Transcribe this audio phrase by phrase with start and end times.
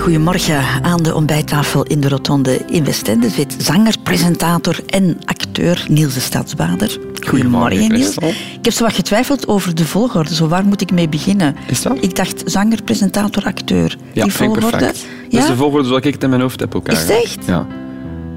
[0.00, 0.62] Goedemorgen.
[0.82, 6.20] Aan de ontbijttafel in de Rotonde in Westende zit zanger, presentator en acteur Niels de
[6.20, 6.98] Stadsbader.
[7.26, 8.16] Goedemorgen, Niels.
[8.18, 10.34] Ik heb zo wat getwijfeld over de volgorde.
[10.34, 11.56] Zo, waar moet ik mee beginnen?
[11.66, 11.96] Is dat?
[12.00, 13.96] Ik dacht zanger, presentator, acteur.
[14.12, 14.60] Ja, Die volgorde.
[14.70, 15.06] perfect.
[15.28, 15.30] Ja?
[15.30, 17.24] Dat is de volgorde zoals ik het in mijn hoofd heb ook Is eigenlijk.
[17.24, 17.46] echt?
[17.46, 17.66] Ja.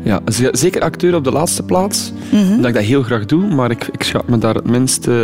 [0.04, 0.22] Ja,
[0.52, 2.12] zeker acteur op de laatste plaats.
[2.32, 2.56] Mhm.
[2.58, 5.16] Dat ik dat heel graag doe, maar ik, ik schat me daar het minst eh,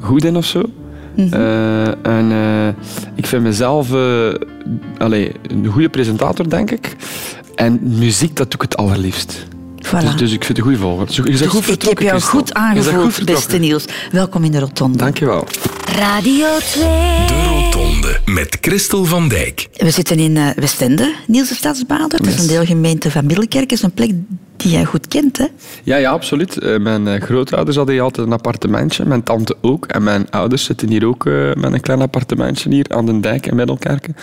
[0.00, 0.62] goed in of zo.
[1.18, 1.34] Mhm.
[1.34, 2.68] Eh, en eh,
[3.14, 4.34] ik vind mezelf eh,
[4.98, 6.96] allee, een goede presentator, denk ik.
[7.54, 9.46] En muziek, dat doe ik het allerliefst.
[9.88, 10.00] Voilà.
[10.00, 11.12] Dus, dus ik vind het een goede volgorde.
[11.12, 12.38] Je bent Dus goed ik heb jou Christel.
[12.38, 13.34] goed aangevoeld, vertrokken.
[13.46, 13.84] beste Niels.
[14.12, 14.98] Welkom in de Rotonde.
[14.98, 15.46] Dankjewel.
[15.96, 16.82] Radio 2.
[17.26, 19.68] De Rotonde met Christel van Dijk.
[19.72, 22.08] We zitten in eh, Westende, Niels de Stadsbader.
[22.22, 23.68] Dat is een deelgemeente van Middelkerk.
[23.68, 24.10] Dat is een plek
[24.56, 25.46] die jij goed kent, hè?
[25.82, 26.58] Ja, ja, absoluut.
[26.58, 29.04] Eh, mijn eh, grootouders hadden hier altijd een appartementje.
[29.04, 29.86] Mijn tante ook.
[29.86, 33.56] En mijn ouders zitten hier ook met een klein appartementje hier aan de dijk in
[33.56, 34.16] Middelkerken.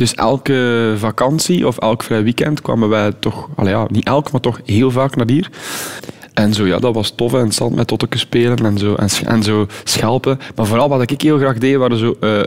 [0.00, 4.60] Dus elke vakantie of elk vrij weekend kwamen wij toch, ja, niet elk, maar toch
[4.64, 5.50] heel vaak naar hier.
[6.34, 7.34] En zo, ja, dat was tof.
[7.34, 10.38] En zand met tottekes spelen en zo, en, en zo schelpen.
[10.54, 12.16] Maar vooral wat ik heel graag deed, waren zo...
[12.20, 12.40] eh,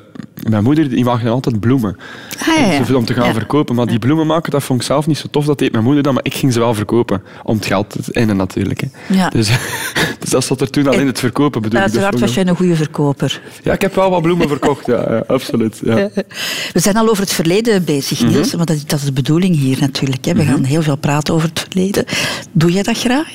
[0.50, 1.98] mijn moeder die maakte altijd bloemen.
[2.40, 3.34] Ah, ja, om te gaan Ja.
[3.34, 3.76] verkopen.
[3.76, 5.46] Maar die bloemen maken, dat vond ik zelf niet zo tof.
[5.46, 7.24] Dat deed mijn moeder dan, maar ik ging ze wel verkopen.
[7.44, 8.82] Om het geld te innen natuurlijk.
[8.82, 9.16] Hè.
[9.16, 9.30] Ja.
[9.30, 9.48] Dus,
[10.20, 11.84] dus dat zat er toen al in het verkopen, bedoel ik.
[11.86, 13.42] Uiteraard Dus was jij een goede verkoper.
[13.64, 15.82] Ja, ik heb wel wat bloemen verkocht, ja, ja, absoluut.
[15.86, 16.10] Ja.
[16.74, 18.32] We zijn al over het verleden bezig, Mhm.
[18.32, 18.54] Niels.
[18.54, 20.26] Want dat is, dat is de bedoeling hier natuurlijk.
[20.26, 20.34] Hè.
[20.34, 22.06] We gaan heel veel praten over het verleden.
[22.52, 23.28] Doe jij dat graag?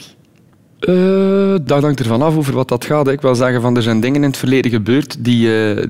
[0.79, 3.09] Eh, dat hangt ervan af over wat dat gaat.
[3.09, 5.85] Ik wil zeggen, van, er zijn dingen in het verleden gebeurd die, eh,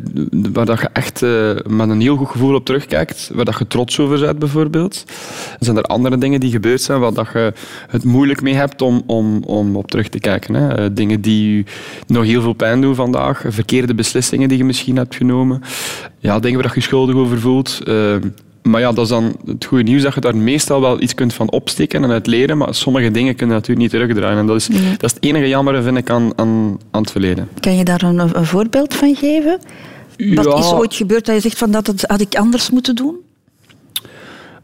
[0.52, 3.66] waar dat je echt eh, met een heel goed gevoel op terugkijkt, waar dat je
[3.66, 5.04] trots over bent bijvoorbeeld.
[5.48, 7.52] Dan zijn er andere dingen die gebeurd zijn waar dat je
[7.88, 10.54] het moeilijk mee hebt om, om, om op terug te kijken.
[10.54, 10.92] Hè.
[10.92, 11.64] Dingen die je
[12.06, 15.62] nog heel veel pijn doen vandaag, verkeerde beslissingen die je misschien hebt genomen,
[16.18, 17.80] ja, dingen waar je schuldig over voelt.
[18.70, 21.34] Maar ja, dat is dan het goede nieuws dat je daar meestal wel iets kunt
[21.34, 24.38] van opsteken en uit leren, maar sommige dingen kunnen natuurlijk niet terugdraaien.
[24.38, 27.48] En dat is, dat is het enige jammer, vind ik, aan, aan, aan het verleden.
[27.60, 29.58] Kan je daar een, een voorbeeld van geven?
[30.34, 33.16] Wat is ooit gebeurd dat je zegt van dat had ik anders moeten doen?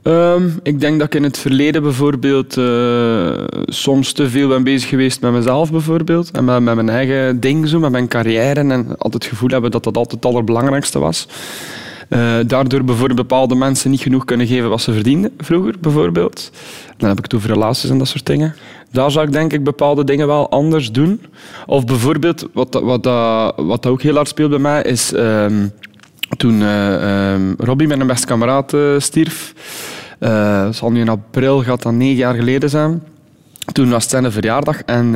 [0.03, 4.88] Ehm, ik denk dat ik in het verleden bijvoorbeeld eh, soms te veel ben bezig
[4.88, 6.31] geweest met mezelf bijvoorbeeld.
[6.31, 8.60] En met, met mijn eigen ding, zo, met mijn carrière.
[8.60, 11.26] En altijd het gevoel hebben dat dat altijd het allerbelangrijkste was.
[12.09, 16.50] Eh, daardoor bijvoorbeeld bepaalde mensen niet genoeg kunnen geven wat ze verdienden vroeger, bijvoorbeeld.
[16.97, 18.54] Dan heb ik het over relaties en dat soort dingen.
[18.91, 21.20] Daar zou ik denk ik bepaalde dingen wel anders doen.
[21.66, 25.12] Of bijvoorbeeld, wat, dat- wat, dat- wat dat ook heel hard speelt bij mij, is
[25.12, 25.66] ehm,
[26.37, 29.54] toen ehm, Robbie, mijn beste kameraad, eh, stierf.
[30.19, 33.03] Eh, zal nu in april, gaat dat negen jaar geleden zijn.
[33.72, 35.14] Toen was het zijn verjaardag en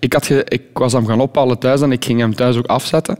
[0.00, 3.18] ik, had ik was hem gaan ophalen thuis en ik ging hem thuis ook afzetten.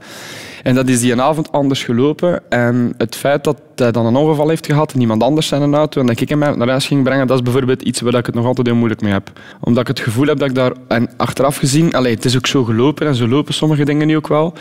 [0.63, 2.41] En dat is die avond anders gelopen.
[2.49, 6.01] En het feit dat hij dan een ongeval heeft gehad en iemand anders zijn auto
[6.01, 8.35] en dat ik hem naar huis ging brengen, dat is bijvoorbeeld iets waar ik het
[8.35, 9.31] nog altijd heel moeilijk mee heb.
[9.61, 10.71] Omdat ik het gevoel heb dat ik daar...
[10.87, 14.15] En achteraf gezien, allee, het is ook zo gelopen en zo lopen sommige dingen nu
[14.15, 14.53] ook wel.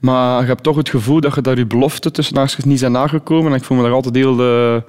[0.00, 3.52] Maar je hebt toch het gevoel dat je daar je belofte tussen niet zijn nagekomen.
[3.52, 4.82] En ik voel me daar altijd heel eh,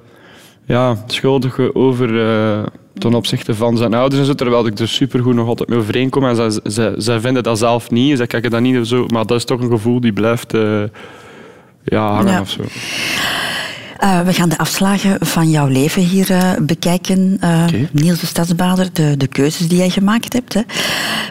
[0.64, 2.62] ja, schuldig over eh,
[2.98, 4.20] ten opzichte van zijn ouders.
[4.20, 6.24] En zo, terwijl ik er supergoed nog altijd mee overeenkom.
[6.24, 8.16] En zij, zij, zij vinden dat zelf niet.
[8.16, 9.06] Zij kijken dat niet zo.
[9.06, 10.82] Maar dat is toch een gevoel die blijft eh,
[11.84, 12.40] ja, hangen Ja.
[12.40, 12.62] of zo.
[13.98, 17.36] Eh, we gaan de afslagen van jouw leven hier eh, bekijken.
[17.40, 17.64] eh.
[17.92, 20.54] Niels de Stadsbader, de, de keuzes die jij gemaakt hebt.
[20.54, 20.60] Hè.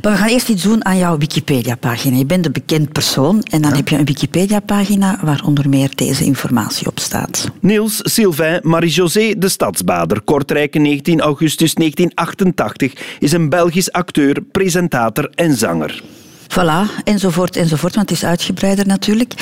[0.02, 2.18] Maar we gaan eerst iets doen aan jouw Wikipedia-pagina.
[2.18, 6.24] Je bent een bekend persoon en dan heb je een Wikipedia-pagina waar onder meer deze
[6.26, 7.50] informatie op staat.
[7.60, 15.56] Niels Sylvain Marie-José de Stadsbader, Kortrijk 19 augustus 1988, is een Belgisch acteur, presentator en
[15.56, 16.02] zanger.
[16.50, 19.34] Voilà, enzovoort, enzovoort, want het is uitgebreider natuurlijk.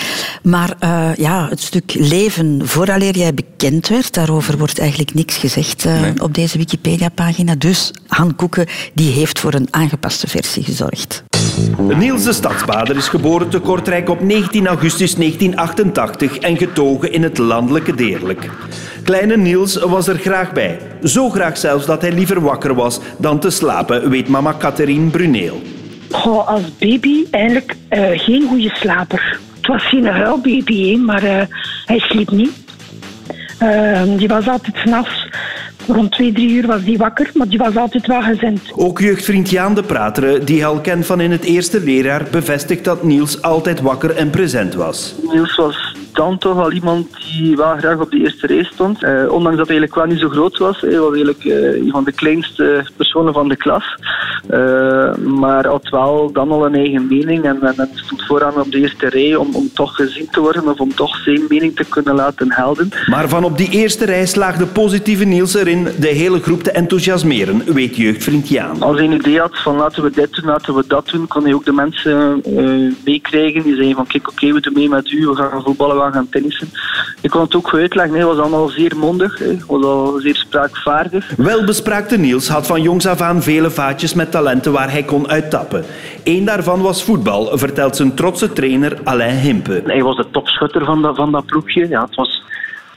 [0.44, 5.86] Maar eh, ja, het stuk leven vooraleer jij bekend werd, daarover wordt eigenlijk niks gezegd
[5.86, 6.22] eh, Nee.
[6.22, 7.56] op deze Wikipedia-pagina.
[7.56, 11.24] Dus Han Koeken die heeft voor een aangepaste versie gezorgd.
[11.78, 17.38] Niels de Stadsbader is geboren te Kortrijk op 19 augustus 1988 en getogen in het
[17.38, 18.50] landelijke Deerlijk.
[19.04, 20.80] Kleine Niels was er graag bij.
[21.04, 25.62] Zo graag zelfs dat hij liever wakker was dan te slapen, weet mama Catherine Bruneel.
[26.16, 29.40] Goh, als baby eigenlijk eh, geen goede slaper.
[29.56, 31.42] Het was geen huilbaby, maar eh,
[31.86, 32.52] hij sliep niet.
[33.58, 35.28] Eh, die was altijd s'nachts
[35.88, 38.62] Rond twee, drie uur was die wakker, maar die was altijd wel gezend.
[38.76, 43.04] Ook jeugdvriend Jaan de Prateren, die al kent van in het eerste leerjaar, bevestigt dat
[43.04, 45.16] Niels altijd wakker en present was.
[45.32, 49.04] Niels was dan toch al iemand die wel graag op de eerste rij stond.
[49.04, 50.82] Eh, ondanks dat hij eigenlijk wel niet zo groot was.
[50.82, 53.84] Hij was eigenlijk uh, een van de kleinste personen van de klas.
[54.50, 58.72] Uh, maar had wel dan al een eigen mening en, en, en, stond vooraan op
[58.72, 61.86] de eerste rij om, om toch gezien te worden of om toch zijn mening te
[61.90, 62.90] kunnen laten helden.
[63.06, 67.74] Maar van op die eerste rij slaagde positieve Niels erin de hele groep te enthousiasmeren,
[67.74, 68.82] weet jeugdvriend Jaan.
[68.82, 71.44] Als hij een idee had van laten we dit doen, laten we dat doen, kon
[71.44, 72.42] hij ook de mensen
[73.04, 73.64] meekrijgen.
[73.64, 76.30] Die zeiden van kijk oké, okay, we doen mee met u, we gaan voetballen, gaan
[76.30, 76.70] tennissen.
[77.22, 78.16] Ik kon het ook goed uitleggen.
[78.16, 79.40] Hij was allemaal zeer mondig.
[79.40, 81.32] Hij was al zeer spraakvaardig.
[81.38, 85.84] Welbespraakte Niels had van jongs af aan vele vaatjes met talenten waar hij kon uittappen.
[86.24, 89.82] Eén daarvan was voetbal, vertelt zijn trotse trainer Alain Himpe.
[89.86, 91.88] Hij was de topschutter van dat, van dat ploegje.
[91.88, 92.44] Ja, het was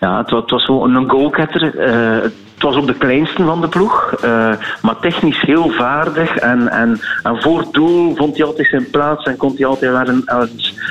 [0.01, 1.75] ja, het was, het was gewoon een goalgetter.
[1.75, 4.53] Uh, het was ook de kleinste van de ploeg, uh,
[4.83, 6.37] maar technisch heel vaardig.
[6.37, 9.93] En, en, en voor het doel vond hij altijd zijn plaats en kon hij altijd
[9.93, 10.23] wel een,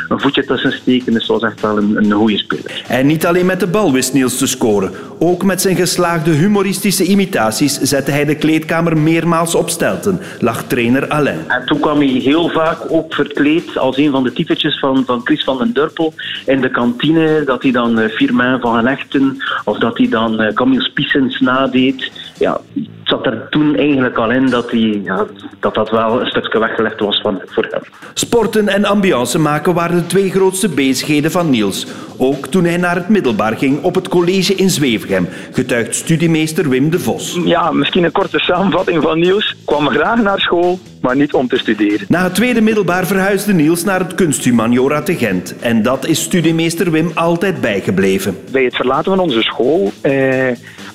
[0.08, 1.14] een voetje tussen steken.
[1.14, 2.84] Dus was echt wel een, een goede speler.
[2.88, 4.92] En niet alleen met de bal wist Niels te scoren.
[5.20, 11.08] Ook met zijn geslaagde humoristische imitaties zette hij de kleedkamer meermaals op stelten, lag trainer
[11.10, 11.40] Alain.
[11.48, 15.22] En toen kwam hij heel vaak ook verkleed als een van de typetjes van, van
[15.24, 16.14] Chris van den Durpel
[16.46, 17.44] in de kantine.
[17.46, 22.12] Dat hij dan uh, Firmin van Genechten of dat hij dan uh, Camille Spissens nadeed.
[22.38, 25.26] Ja, het zat er toen eigenlijk al in dat, hij, ja,
[25.60, 27.82] dat dat wel een stukje weggelegd was van, voor hem.
[28.14, 31.88] Sporten en ambiance maken waren de twee grootste bezigheden van Niels.
[32.18, 36.90] Ook toen hij naar het middelbaar ging op het college in Zwevegem, getuigt studiemeester Wim
[36.90, 37.40] de Vos.
[37.46, 39.56] Ja, misschien een korte samenvatting van Niels.
[39.66, 42.06] kwam graag naar school, maar niet om te studeren.
[42.10, 45.56] Na het tweede middelbaar verhuisde Niels naar het kunsthumaniora te Gent.
[45.60, 48.38] En dat is studiemeester Wim altijd bijgebleven.
[48.52, 50.48] Bij het verlaten van onze school eh,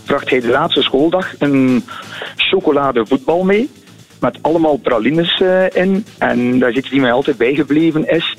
[0.04, 1.84] bracht hij de laatste schooldag een
[2.37, 3.70] chocoladevoetbal mee.
[4.20, 6.04] Met allemaal pralines uh, in.
[6.19, 8.37] En daar zit die mij altijd bijgebleven is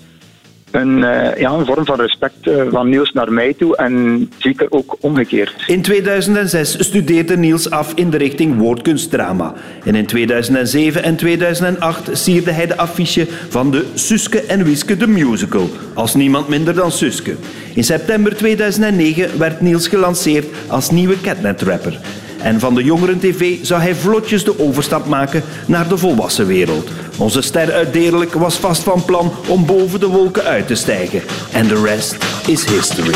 [0.73, 4.67] een, uh, ja, een vorm van respect uh, van Niels naar mij toe en zeker
[4.69, 5.63] ook omgekeerd.
[5.67, 9.53] In 2006 studeerde Niels af in de richting woordkunstdrama.
[9.85, 15.07] En in 2007 en 2008 sierde hij de affiche van de Suske en Wiske de
[15.07, 17.35] Musical, als niemand minder dan Suske.
[17.73, 21.99] In september 2009 werd Niels gelanceerd als nieuwe Catnet-rapper.
[22.43, 26.89] En van de jongeren tv zou hij vlotjes de overstap maken naar de volwassen wereld.
[27.17, 31.21] Onze ster uit Deerlijk was vast van plan om boven de wolken uit te stijgen.
[31.51, 32.17] En de rest
[32.47, 33.13] is history.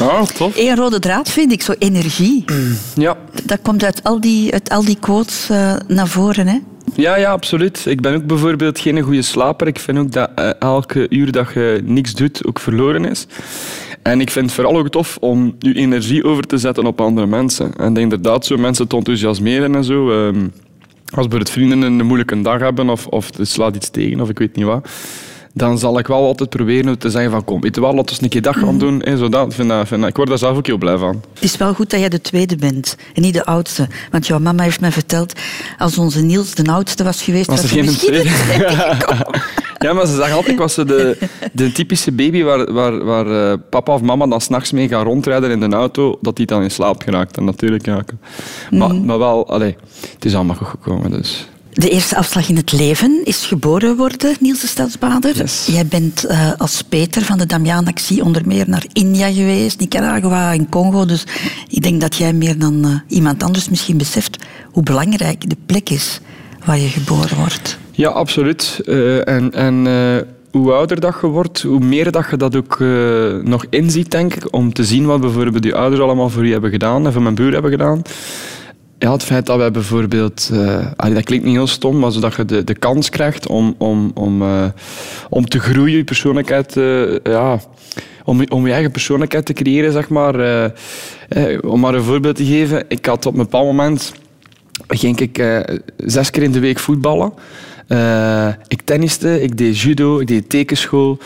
[0.00, 0.56] Oh, tof.
[0.56, 2.44] Een rode draad vind ik, zo energie.
[2.94, 3.16] Ja.
[3.44, 6.58] Dat komt uit al die, uit al die quotes uh, naar voren, hè?
[6.94, 7.86] Ja, ja, absoluut.
[7.86, 9.66] Ik ben ook bijvoorbeeld geen goede slaper.
[9.66, 13.26] Ik vind ook dat uh, elke uur dat je niks doet ook verloren is.
[14.02, 17.26] En ik vind het vooral ook tof om je energie over te zetten op andere
[17.26, 17.74] mensen.
[17.76, 20.10] En inderdaad zo mensen te enthousiasmeren en zo.
[20.10, 20.42] Uh,
[21.14, 24.38] als bijvoorbeeld vrienden een moeilijke dag hebben of, of het slaat iets tegen of ik
[24.38, 24.88] weet niet wat,
[25.52, 28.22] dan zal ik wel altijd proberen te zeggen van kom, weet je wel, laten we
[28.22, 29.02] een keer dag gaan doen.
[29.02, 31.22] En zo dat, vind dat, vind ik word daar zelf ook heel blij van.
[31.34, 33.88] Het is wel goed dat jij de tweede bent en niet de oudste.
[34.10, 35.32] Want jouw mama heeft mij verteld,
[35.78, 38.30] als onze Niels de oudste was geweest, was, was er geen tweede.
[39.82, 41.18] Ja, maar ze zeggen altijd, ik was de,
[41.52, 45.50] de typische baby waar, waar, waar uh, papa of mama dan s'nachts mee gaan rondrijden
[45.50, 47.36] in de auto, dat die dan in slaap geraakt.
[47.36, 48.04] En natuurlijk, ja.
[48.70, 49.04] Maar, mm.
[49.04, 49.76] maar wel, allee,
[50.14, 51.48] het is allemaal goed gekomen, dus...
[51.72, 55.36] De eerste afslag in het leven is geboren worden, Niels de Stadsbader.
[55.36, 55.66] Yes.
[55.66, 60.68] Jij bent uh, als Peter van de Damiaan-actie onder meer naar India geweest, Nicaragua en
[60.68, 61.04] Congo.
[61.04, 61.24] Dus
[61.68, 65.90] ik denk dat jij meer dan uh, iemand anders misschien beseft hoe belangrijk de plek
[65.90, 66.20] is
[66.64, 67.78] waar je geboren wordt.
[67.90, 68.80] Ja, absoluut.
[68.84, 69.86] Uh, en en
[70.50, 72.78] hoe ouder dat je wordt, hoe meer dat je dat ook
[73.44, 74.54] nog inziet, denk ik.
[74.54, 77.34] Om te zien wat bijvoorbeeld die ouders allemaal voor je hebben gedaan en voor mijn
[77.34, 78.02] broer hebben gedaan
[79.02, 82.44] ja, het feit dat wij bijvoorbeeld, uh, dat klinkt niet heel stom, maar zodat je
[82.44, 84.64] de, de kans krijgt om, om, om, uh,
[85.28, 87.60] om te groeien, je persoonlijkheid, uh, ja,
[88.24, 90.34] om, om je eigen persoonlijkheid te creëren, zeg maar.
[91.64, 94.12] om maar een voorbeeld te geven, ik had op een bepaald moment,
[94.88, 95.62] ging ik
[95.96, 97.32] zes keer in de week voetballen.
[98.68, 101.18] ik tenniste, ik deed judo, ik deed tekenschool.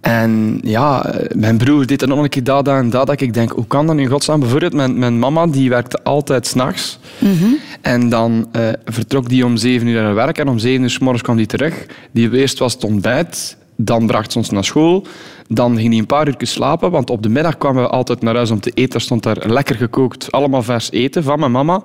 [0.00, 3.06] En ja, mijn broer deed dan nog een keer dat, en dat.
[3.06, 4.40] Dat ik denk, hoe kan dat nu godsnaam?
[4.40, 6.98] Bijvoorbeeld, mijn, mijn mama die werkte altijd s'nachts.
[7.18, 10.38] Mm En dan uh, vertrok die om zeven uur naar werk.
[10.38, 11.86] En om zeven uur s morgens kwam die terug.
[12.10, 13.56] Die eerst was het ontbijt.
[13.76, 15.06] Dan bracht ze ons naar school.
[15.48, 16.90] Dan ging hij een paar uur slapen.
[16.90, 18.94] Want op de middag kwamen we altijd naar huis om te eten.
[18.94, 21.82] Er stond daar lekker gekookt, allemaal vers eten van mijn mama.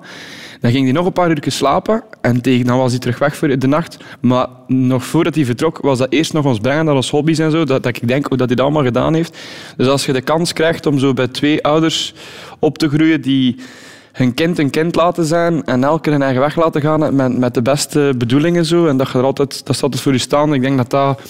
[0.64, 3.36] Dan ging hij nog een paar uur slapen en tegen, dan was hij terug weg
[3.36, 3.96] voor de nacht.
[4.20, 7.50] Maar nog voordat hij vertrok, was dat eerst nog ons brengen naar ons hobby's en
[7.50, 7.64] zo.
[7.64, 9.38] Dat, dat ik denk hoe dat hij dat allemaal gedaan heeft.
[9.76, 12.14] Dus als je de kans krijgt om zo bij twee ouders
[12.58, 13.56] op te groeien die
[14.12, 17.54] hun kind een kind laten zijn en elke hun eigen weg laten gaan met, met
[17.54, 20.54] de beste bedoelingen zo, en dat je er altijd, dat staat dus voor je staan.
[20.54, 21.20] Ik denk dat dat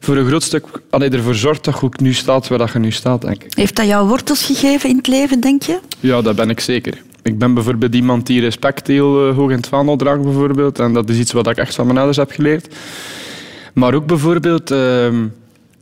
[0.00, 2.90] voor een groot stuk allee, ervoor zorgt dat je nu staat waar dat je nu
[2.90, 3.54] staat, denk ik.
[3.54, 5.78] Heeft dat jou wortels gegeven in het leven, denk je?
[6.00, 7.06] Ja, dat ben ik zeker.
[7.22, 10.78] Ik ben bijvoorbeeld iemand die respect heel uh, hoog in het vaandel draagt, bijvoorbeeld.
[10.78, 12.74] En dat is iets wat ik echt van mijn ouders heb geleerd.
[13.74, 14.70] Maar ook bijvoorbeeld...
[14.70, 15.08] Uh,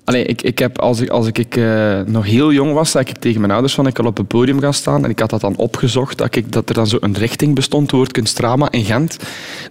[0.05, 3.19] allee, ik, ik heb, als ik, als ik uh, nog heel jong was, zei ik
[3.19, 5.05] tegen mijn ouders van ik wil op het podium gaan staan.
[5.05, 7.91] En ik had dat dan opgezocht, dat, ik, dat er dan zo een richting bestond,
[7.91, 9.19] Woordkunstrama in Gent.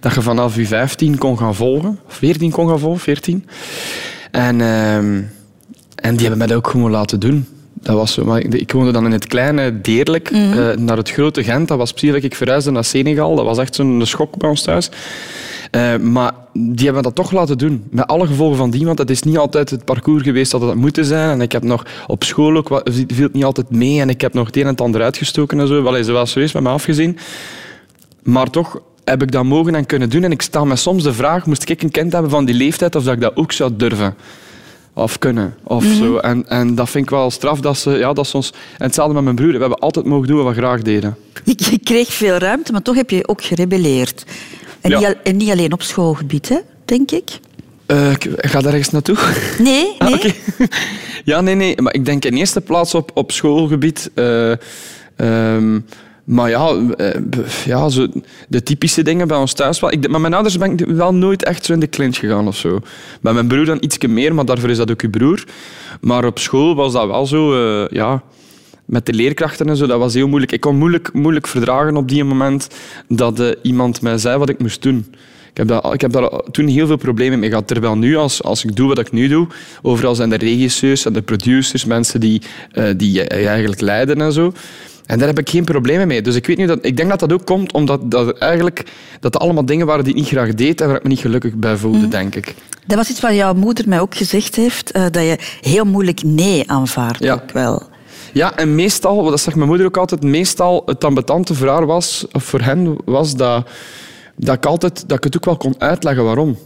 [0.00, 1.98] Dat je vanaf je 15 kon gaan volgen.
[2.06, 3.46] 14 kon gaan volgen, 14.
[4.30, 5.26] En, uh, en
[5.94, 7.46] die hebben mij dat ook gewoon laten doen.
[7.80, 8.24] Dat was zo.
[8.24, 10.58] Maar ik woonde dan in het kleine Deerlijk, mm -hmm.
[10.58, 11.68] uh, naar het grote Gent.
[11.68, 13.36] Dat was precies dat ik verhuisde naar Senegal.
[13.36, 14.90] Dat was echt zo'n schok bij ons thuis.
[15.70, 17.84] Uh, maar die hebben dat toch laten doen.
[17.90, 20.70] Met alle gevolgen van die, want het is niet altijd het parcours geweest dat het
[20.70, 21.30] had moeten zijn.
[21.30, 24.00] En ik heb nog op school ook, viel het niet altijd mee.
[24.00, 25.82] En ik heb nog het een en het ander uitgestoken en zo.
[25.82, 27.18] Wel, ze was serieus met me afgezien.
[28.22, 30.24] Maar toch heb ik dat mogen en kunnen doen.
[30.24, 32.94] En ik sta me soms de vraag, moest ik een kind hebben van die leeftijd,
[32.94, 34.14] of dat ik dat ook zou durven?
[34.98, 35.98] Of kunnen, of mm -hmm.
[35.98, 36.16] zo.
[36.16, 38.52] En, en dat vind ik wel straf dat ze, ja, dat ze ons...
[38.78, 39.52] En hetzelfde met mijn broer.
[39.52, 41.16] We hebben altijd mogen doen wat we graag deden.
[41.44, 44.24] Je kreeg veel ruimte, maar toch heb je ook gerebelleerd.
[44.80, 44.98] En, ja.
[44.98, 47.38] niet, en niet alleen op schoolgebied, hè, denk ik.
[47.86, 49.16] Uh, ik ga daar ergens naartoe?
[49.58, 49.94] Nee, nee.
[49.98, 50.34] Ah, okay.
[51.24, 51.82] ja, nee, nee.
[51.82, 54.10] Maar ik denk in eerste plaats op, op schoolgebied...
[54.14, 54.52] Uh,
[55.16, 55.84] um,
[56.26, 56.76] maar ja,
[57.64, 58.06] ja zo
[58.48, 59.92] de typische dingen bij ons thuis wel.
[59.92, 62.80] Ik, mijn ouders ben ik wel nooit echt zo in de clinch gegaan of zo.
[63.20, 65.44] Met mijn broer dan iets meer, maar daarvoor is dat ook uw broer.
[66.00, 68.22] Maar op school was dat wel zo, uh, ja...
[68.86, 70.52] Met de leerkrachten en zo, dat was heel moeilijk.
[70.52, 72.68] Ik kon moeilijk, moeilijk verdragen op die moment
[73.08, 75.06] dat uh, iemand mij zei wat ik moest doen.
[75.50, 77.66] Ik heb, dat, ik heb daar toen heel veel problemen mee gehad.
[77.66, 79.46] Terwijl nu, als, als ik doe wat ik nu doe,
[79.82, 82.42] overal zijn de regisseurs en de producers, mensen die,
[82.96, 84.52] die je eigenlijk leiden en zo.
[85.06, 86.22] En daar heb ik geen problemen mee.
[86.22, 88.76] Dus ik, weet niet dat, ik denk dat dat ook komt omdat dat eigenlijk
[89.20, 91.18] dat dat allemaal dingen waren die ik niet graag deed en waar ik me niet
[91.18, 92.10] gelukkig bij voelde, mm.
[92.10, 92.54] denk ik.
[92.86, 96.22] Dat was iets wat jouw moeder mij ook gezegd heeft, uh, dat je heel moeilijk
[96.22, 97.34] nee aanvaardt ja.
[97.34, 97.82] ook wel.
[98.32, 102.26] Ja, en meestal, dat zegt mijn moeder ook altijd, meestal het ambetante voor haar was,
[102.32, 103.68] of voor hen, was dat,
[104.36, 106.56] dat, ik altijd, dat ik het ook wel kon uitleggen waarom.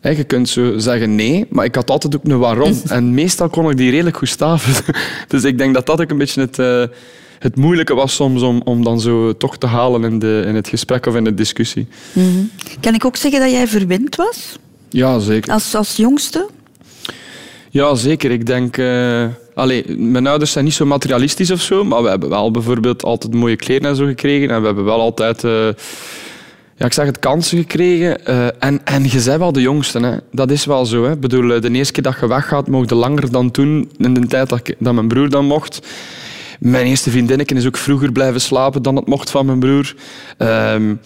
[0.00, 2.80] He, je kunt zo zeggen nee, maar ik had altijd ook een waarom.
[2.88, 4.94] En meestal kon ik die redelijk goed staven.
[5.28, 6.84] Dus ik denk dat dat ook een beetje het, uh,
[7.38, 10.68] het moeilijke was soms om, om dan zo toch te halen in, de, in het
[10.68, 11.86] gesprek of in de discussie.
[12.12, 12.50] Mm -hmm.
[12.80, 14.58] Kan ik ook zeggen dat jij verwend was?
[14.88, 15.52] Ja, zeker.
[15.52, 16.48] Als, als jongste?
[17.70, 18.30] Ja, zeker.
[18.30, 18.76] Ik denk...
[18.76, 23.04] Uh, allee, mijn ouders zijn niet zo materialistisch of zo, maar we hebben wel bijvoorbeeld
[23.04, 24.50] altijd mooie kleren en zo gekregen.
[24.50, 25.44] En we hebben wel altijd...
[25.44, 25.68] Uh,
[26.80, 28.20] ja, ik zeg het, kansen gekregen.
[28.28, 30.00] Uh, en, en je bent wel de jongste.
[30.00, 30.16] Hè.
[30.32, 31.04] Dat is wel zo.
[31.04, 31.16] Hè.
[31.16, 34.74] Bedoel, de eerste keer dat je weggaat, mocht langer dan toen, in de tijd dat,
[34.78, 35.86] mijn broer dan mocht.
[36.60, 39.94] Mijn eerste vriendinnetje is ook vroeger blijven slapen dan het mocht van mijn broer.
[40.38, 41.00] Um,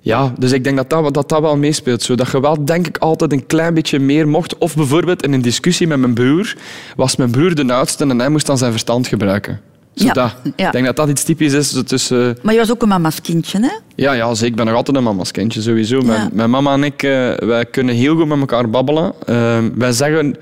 [0.00, 2.02] ja, dus ik denk dat dat, dat, dat wel meespeelt.
[2.02, 2.14] Zo.
[2.14, 4.58] Dat je wel, denk ik, altijd een klein beetje meer mocht.
[4.58, 6.56] Of bijvoorbeeld in een discussie met mijn broer,
[6.96, 9.60] was mijn broer de oudste en hij moest dan zijn verstand gebruiken.
[10.02, 10.34] Ja.
[10.44, 11.82] Ik denk dat dat iets typisch is.
[11.86, 12.38] Tussen...
[12.42, 13.70] Maar je was ook een mama's kindje, hè?
[13.94, 14.46] Ja, ja zeker.
[14.46, 16.00] ik ben nog altijd een mama's kindje, sowieso.
[16.00, 19.12] Mijn, mijn, mama en ik, uh, wij kunnen heel goed met elkaar babbelen.
[19.26, 20.36] Uh, wij zeggen...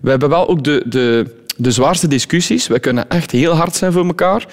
[0.00, 2.66] We hebben wel ook de, de, de zwaarste discussies.
[2.66, 4.46] Wij kunnen echt heel hard zijn voor elkaar.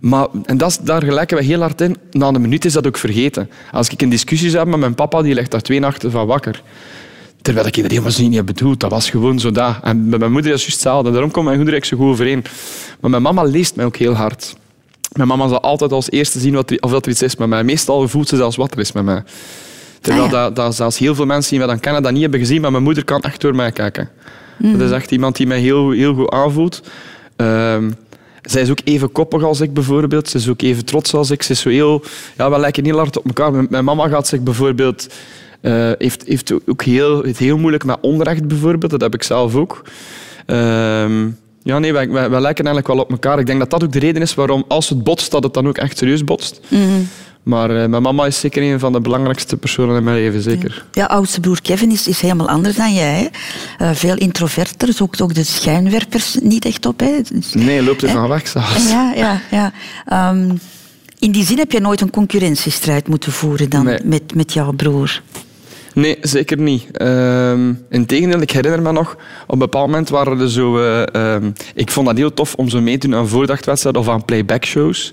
[0.00, 1.96] Maar, en dat, daar gelijken we heel hard in.
[2.10, 3.50] Na een minuut is dat ook vergeten.
[3.72, 6.62] Als ik een discussie heb met mijn papa, die ligt daar twee nachten van wakker.
[7.42, 8.80] Terwijl ik dat helemaal niet heb bedoeld.
[8.80, 9.76] Dat was gewoon zo dat.
[9.82, 11.10] En met mijn moeder is het juist hetzelfde.
[11.10, 12.44] Daarom komt mijn moeder zo goed overeen.
[13.00, 14.56] Maar mijn mama leest mij ook heel hard.
[15.12, 17.48] Mijn mama zal altijd als eerste zien wat er, of dat er iets is met
[17.48, 17.64] mij.
[17.64, 19.22] Meestal voelt ze zelfs wat er is met mij.
[20.00, 20.44] Terwijl ah, ja.
[20.44, 22.70] dat, dat zelfs heel veel mensen die mij dan kennen dat niet hebben gezien, maar
[22.70, 24.08] mijn moeder kan echt door mij kijken.
[24.58, 24.78] Mm.
[24.78, 26.82] Dat is echt iemand die mij heel, heel goed aanvoelt.
[27.36, 27.94] Um,
[28.42, 30.28] zij is ook even koppig als ik bijvoorbeeld.
[30.28, 31.42] Ze is ook even trots als ik.
[31.42, 32.02] Ze is zo heel...
[32.36, 33.66] Ja, we lijken heel hard op elkaar.
[33.68, 35.06] Mijn mama gaat zich bijvoorbeeld...
[35.62, 38.90] Uh, heeft, heeft ook heel, het heel moeilijk met onrecht bijvoorbeeld.
[38.90, 39.82] Dat heb ik zelf ook.
[40.46, 40.56] Uh,
[41.62, 43.38] ja, nee, wij, wij, wij, lijken eigenlijk wel op elkaar.
[43.38, 45.68] Ik denk dat dat ook de reden is waarom, als het botst, dat het dan
[45.68, 46.60] ook echt serieus botst.
[46.68, 47.08] Mm -hmm.
[47.42, 50.84] Maar uh, mijn mama is zeker een van de belangrijkste personen in mijn leven, zeker.
[50.92, 53.30] Ja, oudste broer Kevin is, is helemaal anders dan jij.
[53.80, 57.00] Uh, veel introverter, zoekt ook de schijnwerpers niet echt op.
[57.00, 57.12] Hè.
[57.32, 58.90] Dus, nee, loopt er van weg zelfs.
[58.90, 59.72] Ja, ja, ja.
[60.30, 60.60] Um,
[61.18, 63.98] in die zin heb je nooit een concurrentiestrijd moeten voeren dan nee.
[64.04, 65.22] met, met jouw broer.
[65.94, 67.02] Nee, zeker niet.
[67.02, 69.12] Um, Integendeel, ik herinner me nog,
[69.46, 70.78] op een bepaald moment waren er zo...
[70.78, 71.02] Uh,
[71.34, 74.24] um, ik vond dat heel tof om zo mee te doen aan voordachtwedstrijden of aan
[74.24, 75.12] playback shows.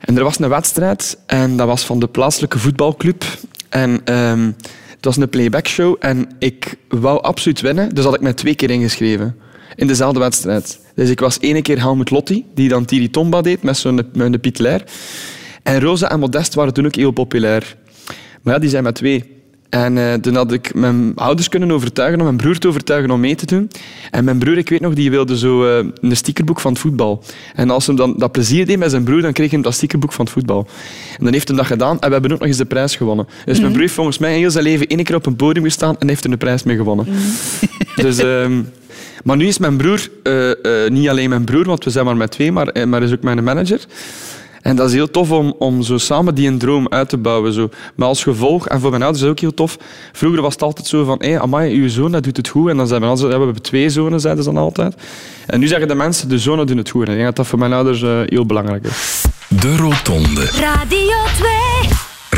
[0.00, 3.24] En er was een wedstrijd en dat was van de plaatselijke voetbalclub.
[3.68, 4.50] En ehm,
[4.96, 8.54] het was een playback show en ik wou absoluut winnen, dus had ik mij twee
[8.54, 9.36] keer ingeschreven.
[9.74, 10.80] In dezelfde wedstrijd.
[10.94, 14.40] Dus ik was ene keer Helmut Lotti, die dan Thierry Tomba deed met zo'n met
[14.40, 14.84] Piet Lair.
[15.62, 17.76] En Rosa en Modest waren toen ook heel populair.
[18.42, 19.39] Maar ja, die zijn met twee.
[19.70, 23.20] En uh, toen had ik mijn ouders kunnen overtuigen om mijn broer te overtuigen om
[23.20, 23.70] mee te doen.
[24.10, 27.22] En mijn broer, ik weet nog, die wilde zo uh, een stickerboek van het voetbal.
[27.54, 30.12] En als hij dan dat plezier deed met zijn broer, dan kreeg hij dat stickerboek
[30.12, 30.66] van het voetbal.
[31.18, 33.26] En dan heeft hij dat gedaan en we hebben ook nog eens de prijs gewonnen.
[33.26, 33.68] Dus mijn mhm.
[33.68, 36.24] broer heeft volgens mij heel zijn leven één keer op een podium gestaan en heeft
[36.24, 37.06] er een prijs mee gewonnen.
[37.08, 38.02] Mhm.
[38.02, 38.18] dus...
[38.18, 38.68] Um,
[39.24, 42.30] maar nu is mijn broer, uh, niet alleen mijn broer, want we zijn maar met
[42.30, 43.80] twee, maar, maar is ook mijn manager.
[44.62, 47.52] En dat is heel tof om, om zo samen die een droom uit te bouwen.
[47.52, 47.68] Zo.
[47.94, 49.78] Maar als gevolg, en voor mijn ouders is het ook heel tof,
[50.12, 52.68] vroeger was het altijd zo van, hé, amai, uw zoon dat doet het goed.
[52.68, 54.94] En dan zeiden we altijd, ja, we hebben twee zonen, zeiden ze dan altijd.
[55.46, 57.04] En nu zeggen de mensen, de zonen doen het goed.
[57.04, 59.24] En ik denk dat dat voor mijn ouders uh, heel belangrijk is.
[59.48, 60.44] De Rotonde.
[60.44, 60.99] Radio 2.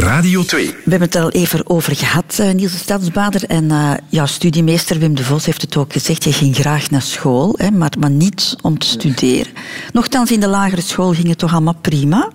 [0.02, 0.66] Radio 2.
[0.66, 3.44] We hebben het al even over gehad, uh, Niels de Stadsbader.
[3.44, 6.25] En uh, jouw studiemeester Wim de Vos heeft het ook gezegd.
[6.25, 9.52] Je ging graag naar school, hè, maar, maar niet om te studeren.
[9.92, 12.30] Nochtans, in de lagere school ging het toch allemaal prima?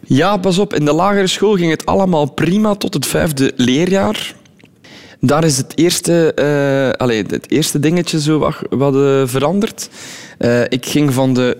[0.00, 0.74] Ja, pas op.
[0.74, 4.34] In de lagere school ging het allemaal prima tot het vijfde leerjaar.
[5.20, 8.94] Daar is het eerste, uh, allez, het eerste dingetje zo wat, wat
[9.30, 9.88] veranderd.
[10.68, 11.56] ik ging van de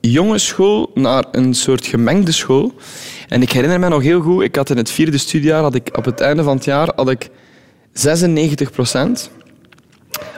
[0.00, 2.74] jonge school naar een soort gemengde school.
[3.30, 5.96] En ik herinner me nog heel goed, ik had in het vierde studiejaar, had ik,
[5.96, 7.30] op het einde van het jaar, had ik
[7.92, 9.30] 96 procent.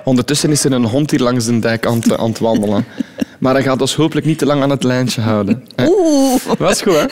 [0.05, 2.85] Ondertussen is er een hond hier langs de dijk aan het, aan het wandelen.
[3.39, 5.65] Maar hij gaat ons hopelijk niet te lang aan het lijntje houden.
[5.87, 6.41] Oeh.
[6.59, 7.07] Was goed,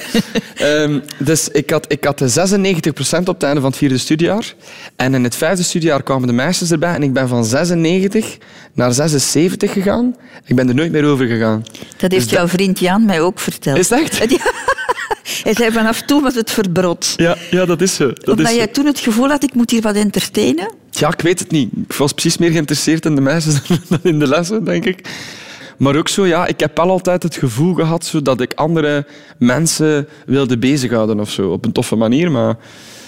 [0.56, 0.82] hè?
[0.82, 4.54] Um, dus ik had, ik had 96 procent op het einde van het vierde studiejaar.
[4.96, 6.94] En in het vijfde studiejaar kwamen de meisjes erbij.
[6.94, 8.38] En ik ben van 96
[8.72, 10.16] naar 76 gegaan.
[10.44, 11.64] Ik ben er nooit meer over gegaan.
[11.96, 13.78] Dat heeft dus jouw vriend Jan mij ook verteld.
[13.78, 14.18] Is het echt?
[15.42, 17.14] Hij zei vanaf toen was het verbrod.
[17.16, 18.12] Ja, ja dat is zo.
[18.12, 20.72] Dat Omdat jij toen het gevoel had, ik moet hier wat entertainen?
[20.90, 21.70] Ja, ik weet het niet.
[21.88, 23.54] Ik was precies meer geïnteresseerd in de meisjes
[23.88, 25.08] dan in de lessen, denk ik.
[25.76, 29.06] Maar ook zo, ja, ik heb wel altijd het gevoel gehad zo, dat ik andere
[29.38, 31.50] mensen wilde bezighouden of zo.
[31.50, 32.56] Op een toffe manier, maar...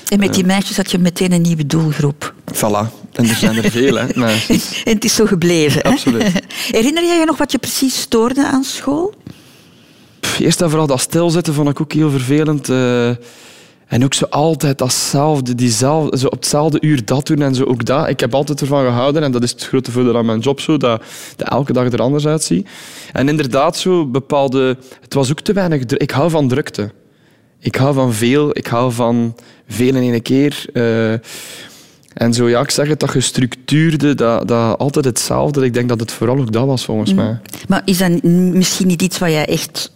[0.08, 2.34] En met die meisjes had je meteen een nieuwe doelgroep.
[2.54, 3.00] Voilà.
[3.12, 4.06] En er zijn er veel, hè.
[4.06, 6.32] en het is zo gebleven, Absoluut.
[6.70, 9.14] Herinner jij je nog wat je precies stoorde aan school?
[10.38, 12.68] Eerst en vooral dat stilzitten vond ik ook heel vervelend.
[12.68, 13.08] Uh,
[13.86, 17.84] en ook zo altijd datzelfde, diezelfde, zo op hetzelfde uur dat doen en zo ook
[17.84, 18.08] dat.
[18.08, 20.76] Ik heb altijd ervan gehouden, en dat is het grote voordeel aan mijn job, zo,
[20.76, 21.02] dat,
[21.36, 22.68] dat elke dag er anders uitziet.
[23.12, 24.76] En inderdaad, zo bepaalde...
[25.00, 25.82] Het was ook te weinig...
[25.84, 26.90] Ik hou van drukte.
[27.58, 28.50] Ik hou van veel.
[28.52, 29.36] Ik hou van
[29.68, 30.64] veel in één keer.
[30.72, 31.12] Uh,
[32.12, 35.64] en zo, ja, ik zeg het, dat gestructuurde, dat, dat altijd hetzelfde.
[35.64, 37.16] Ik denk dat het vooral ook dat was, volgens mm.
[37.16, 37.40] mij.
[37.68, 39.92] Maar is dat misschien niet iets wat jij echt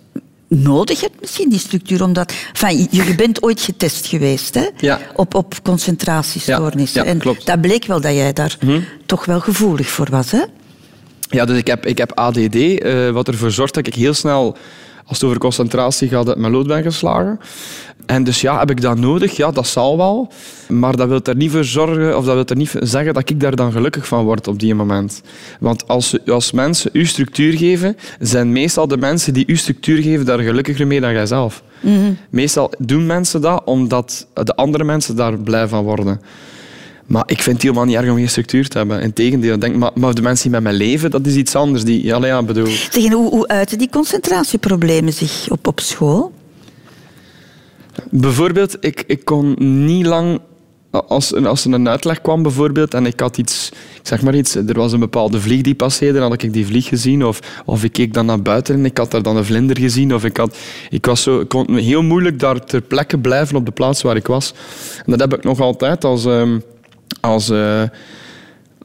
[0.49, 2.03] nodig hebt, misschien, die structuur?
[2.03, 4.69] Omdat, enfin, je bent ooit getest geweest hè?
[4.77, 5.01] Ja.
[5.15, 7.05] op, op concentratiestoornissen.
[7.05, 7.39] Ja, ja, klopt.
[7.39, 8.81] En dat bleek wel dat jij daar mhm.
[9.07, 10.31] toch wel gevoelig voor was.
[10.31, 10.43] Hè?
[11.31, 14.15] Ja, dus ik heb, ik heb ADD, uh, eh, wat ervoor zorgt dat ik heel
[14.15, 14.57] snel
[15.07, 17.41] als het over concentratie gaat, mijn lood ben geslagen.
[18.07, 19.37] En dus ja, heb ik dat nodig?
[19.37, 20.29] Ja, dat zal wel.
[20.69, 23.41] Maar dat wil er niet voor zorgen, of dat wil er niet zeggen dat ik
[23.41, 25.23] daar dan gelukkig van word op die moment.
[25.61, 30.27] Want als, als mensen u structuur geven, zijn meestal de mensen die u structuur geven
[30.27, 31.63] daar gelukkiger mee dan jijzelf.
[31.81, 36.21] Mm Meestal doen mensen dat omdat de andere mensen daar blij van worden.
[37.07, 39.03] Maar ik vind het helemaal niet erg om geen structuur te hebben.
[39.03, 41.85] Integendeel, denk, maar, maar de mensen die met mij leven, dat is iets anders.
[41.85, 42.67] Die, ja, ja, bedoel...
[42.67, 46.33] Zeg, hoe, hoe uiten die concentratieproblemen zich op, op school?
[48.11, 50.41] Bijvoorbeeld, ik, ik kon niet lang...
[50.91, 54.55] Als, als er een uitleg kwam bijvoorbeeld en ik had iets, ik zeg maar iets,
[54.55, 57.85] er was een bepaalde vlieg die passeerde, dan had ik die vlieg gezien, of, of
[57.85, 60.37] ik keek dan naar buiten en ik had daar dan een vlinder gezien, of ik,
[60.37, 60.57] had,
[60.91, 64.27] ik, was zo, kon heel moeilijk daar ter plekke blijven op de plaats waar ik
[64.27, 64.55] was.
[65.05, 66.25] En dat heb ik nog altijd als...
[66.25, 66.59] Ehm,
[67.21, 67.83] als, uh,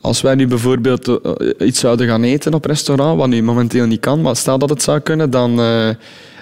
[0.01, 1.17] als wij nu bijvoorbeeld uh,
[1.59, 4.81] iets zouden gaan eten op restaurant, wat nu momenteel niet kan, maar stel dat het
[4.81, 5.89] zou kunnen, dan, uh,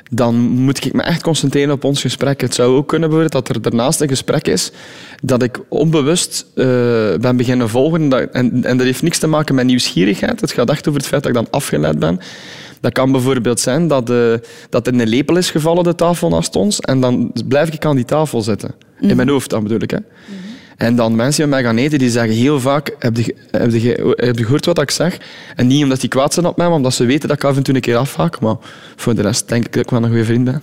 [0.10, 2.41] dan moet ik me echt concentreren op ons gesprek.
[2.41, 4.72] Het zou ook kunnen bijvoorbeeld dat er daarnaast een gesprek is
[5.24, 6.45] dat ik onbewust
[7.22, 8.10] ben beginnen volgen.
[8.10, 10.41] Dat, en, en dat heeft niks te maken met nieuwsgierigheid.
[10.41, 12.19] Het gaat echt over het feit dat ik dan afgeleid ben.
[12.82, 14.34] Dat kan bijvoorbeeld zijn dat, uh,
[14.69, 17.95] dat er een lepel is gevallen de tafel naast ons en dan blijf ik aan
[17.95, 18.76] die tafel zitten.
[19.00, 19.30] In mijn mhm.
[19.30, 19.91] hoofd dan bedoel ik.
[19.91, 19.98] Hè.
[19.98, 20.49] Mhm.
[20.80, 24.13] En dan mensen die mij gaan eten, die zeggen heel vaak, heb je, heb je,
[24.15, 25.18] heb je gehoord wat ik zeg?
[25.56, 27.58] En niet omdat die kwaad zijn op mij, maar omdat ze weten dat ik af
[27.58, 28.39] en toe een keer afhaak.
[28.39, 28.56] Maar
[28.96, 30.62] voor de rest denk ik dat ik wel een goede vriend ben.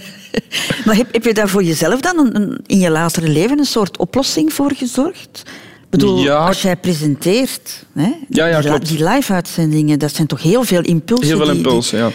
[0.84, 3.96] maar heb, heb je daar voor jezelf dan een, in je latere leven een soort
[3.96, 5.42] oplossing voor gezorgd?
[5.82, 10.64] Ik bedoel, als jij presenteert, hè, ja, ja, die, die live-uitzendingen, dat zijn toch heel
[10.64, 11.26] veel impulsen.
[11.26, 12.10] Heel veel impulsen, ja.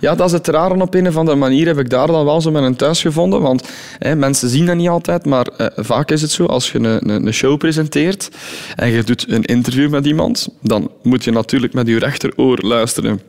[0.00, 1.66] Ja, dat is het rare op een of andere manier.
[1.66, 3.40] Heb ik daar dan wel zo mijn thuis gevonden.
[3.40, 6.44] Want hè, mensen zien dat niet altijd, maar eh, vaak is het zo.
[6.44, 8.30] Als je een, een, een, show presenteert
[8.76, 13.20] en je doet een interview met iemand, dan moet je natuurlijk met je rechteroor luisteren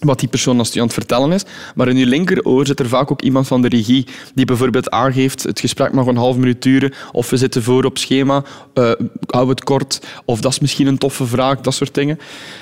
[0.00, 1.44] wat die persoon als die aan het vertellen is.
[1.74, 5.42] Maar in je linkeroor zit er vaak ook iemand van de regie die bijvoorbeeld aangeeft
[5.42, 8.92] het gesprek mag een half minuut duren of we zitten voor op schema, uh,
[9.26, 12.18] hou het kort of dat is misschien een toffe vraag, dat soort dingen.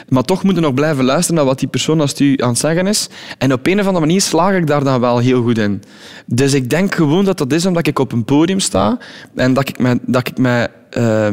[0.08, 2.58] Maar toch moet je nog blijven luisteren naar wat die persoon als die aan het
[2.58, 3.08] zeggen is.
[3.38, 5.82] En op een of andere manier slaag ik daar dan wel heel goed in.
[6.26, 8.98] Dus ik denk gewoon dat dat is omdat ik op een podium sta
[9.34, 9.98] en dat ik me...
[10.06, 11.28] Dat ik me uh,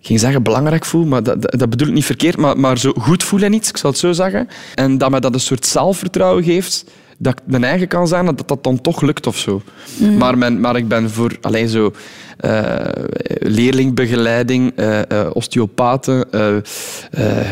[0.00, 3.22] ging zeggen belangrijk voel, maar dat, dat, bedoel ik niet verkeerd, maar, maar zo goed
[3.22, 4.48] voelen iets, ik zal het zo zeggen.
[4.74, 6.84] En dat mij dat een soort zelfvertrouwen geeft
[7.18, 9.62] dat ik mijn eigen kan zijn, dat dat dan toch lukt of zo.
[9.96, 10.16] Mm.
[10.16, 11.92] Maar, mijn, maar ik ben voor alleen zo
[12.44, 12.76] uh,
[13.38, 15.00] leerlingbegeleiding, uh,
[15.32, 16.26] osteopaten,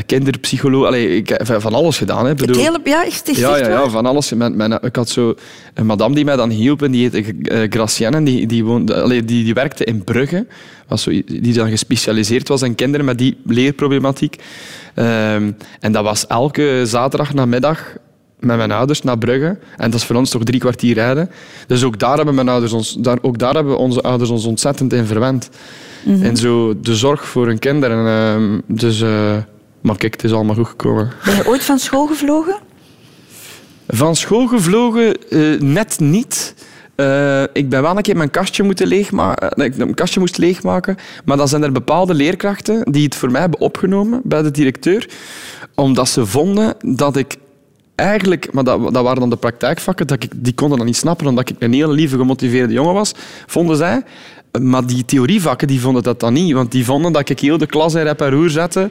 [0.07, 0.87] kinderpsycholoog.
[0.87, 2.27] Allee, ik heb van alles gedaan.
[2.27, 2.35] Hè.
[2.35, 4.33] Bedoel, hele, ja, is het ja, ja, ja, van alles.
[4.33, 5.35] Mijn, mijn, ik had zo
[5.75, 8.23] een madame die mij dan hielp en die heette Gracienne.
[8.23, 10.47] Die, die, woonde, allee, die, die werkte in Brugge.
[10.89, 14.37] Was zo, die dan gespecialiseerd was in kinderen met die leerproblematiek.
[14.95, 17.97] Um, en dat was elke zaterdag namiddag
[18.39, 19.59] met mijn ouders naar Brugge.
[19.77, 21.31] En dat is voor ons toch drie kwartier rijden.
[21.67, 24.93] Dus ook daar hebben, mijn ouders ons, daar, ook daar hebben onze ouders ons ontzettend
[24.93, 25.49] in verwend.
[26.05, 28.07] Mm En zo de zorg voor hun kinderen.
[28.41, 29.37] Uh, dus, uh,
[29.81, 31.13] maar kijk, het is allemaal goed gekomen.
[31.25, 32.57] Ben je ooit van school gevlogen?
[33.89, 36.55] Van school gevlogen uh, net niet.
[36.97, 40.97] Uh, ik ben wel een keer mijn kastje, moeten leegmaken, mijn kastje moest leegmaken.
[41.25, 45.09] Maar dan zijn er bepaalde leerkrachten die het voor mij hebben opgenomen bij de directeur.
[45.75, 47.37] Omdat ze vonden dat ik
[47.97, 51.27] eigenlijk, maar dat, dat waren dan de praktijkvakken, dat ik, die konden dat niet snappen,
[51.27, 53.13] omdat ik een hele lieve, gemotiveerde jongen was,
[53.47, 54.03] vonden zij.
[54.61, 57.67] Maar die theorievakken die vonden dat dan niet, want die vonden dat ik heel de
[57.67, 58.91] klas in rep en roer zette.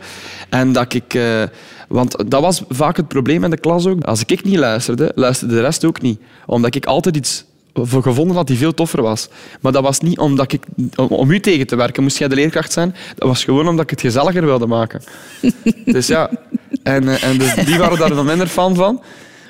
[0.49, 1.13] En dat ik...
[1.13, 1.43] Uh,
[1.87, 4.03] want dat was vaak het probleem in de klas ook.
[4.03, 6.19] Als ik niet luisterde, luisterde de rest ook niet.
[6.45, 7.45] Omdat ik altijd iets
[7.83, 9.29] gevonden had die veel toffer was.
[9.61, 10.63] Maar dat was niet omdat ik,
[10.95, 12.95] om u tegen te werken, moest jij de leerkracht zijn.
[13.15, 15.01] Dat was gewoon omdat ik het gezelliger wilde maken.
[15.85, 16.29] dus ja,
[16.83, 19.01] en, eh, en dus die waren daar dan minder fan van.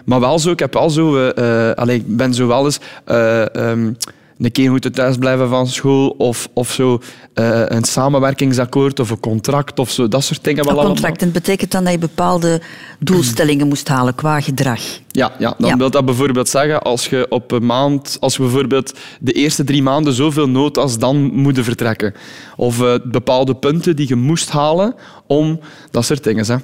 [0.05, 1.15] Maar wel zo, ik heb wel zo...
[1.15, 2.79] Uh, allez, ik ben zo wel eens...
[3.07, 3.97] Uh, um,
[4.39, 7.01] een keer moeten thuis blijven van school of, of zo
[7.33, 10.69] uh, een samenwerkingsakkoord of een contract of zo, dat soort dingen.
[10.69, 12.61] Een contract, en betekent dan dat je bepaalde
[12.99, 14.81] doelstellingen moest halen qua gedrag?
[15.07, 15.77] Ja, ja dan ja.
[15.77, 19.83] wil dat bijvoorbeeld zeggen als je op een maand, als we bijvoorbeeld de eerste drie
[19.83, 22.13] maanden zoveel notas dan moeten vertrekken.
[22.55, 24.95] Of uh, bepaalde punten die je moest halen
[25.27, 25.59] om
[25.91, 26.45] dat soort dingen.
[26.45, 26.55] Hè.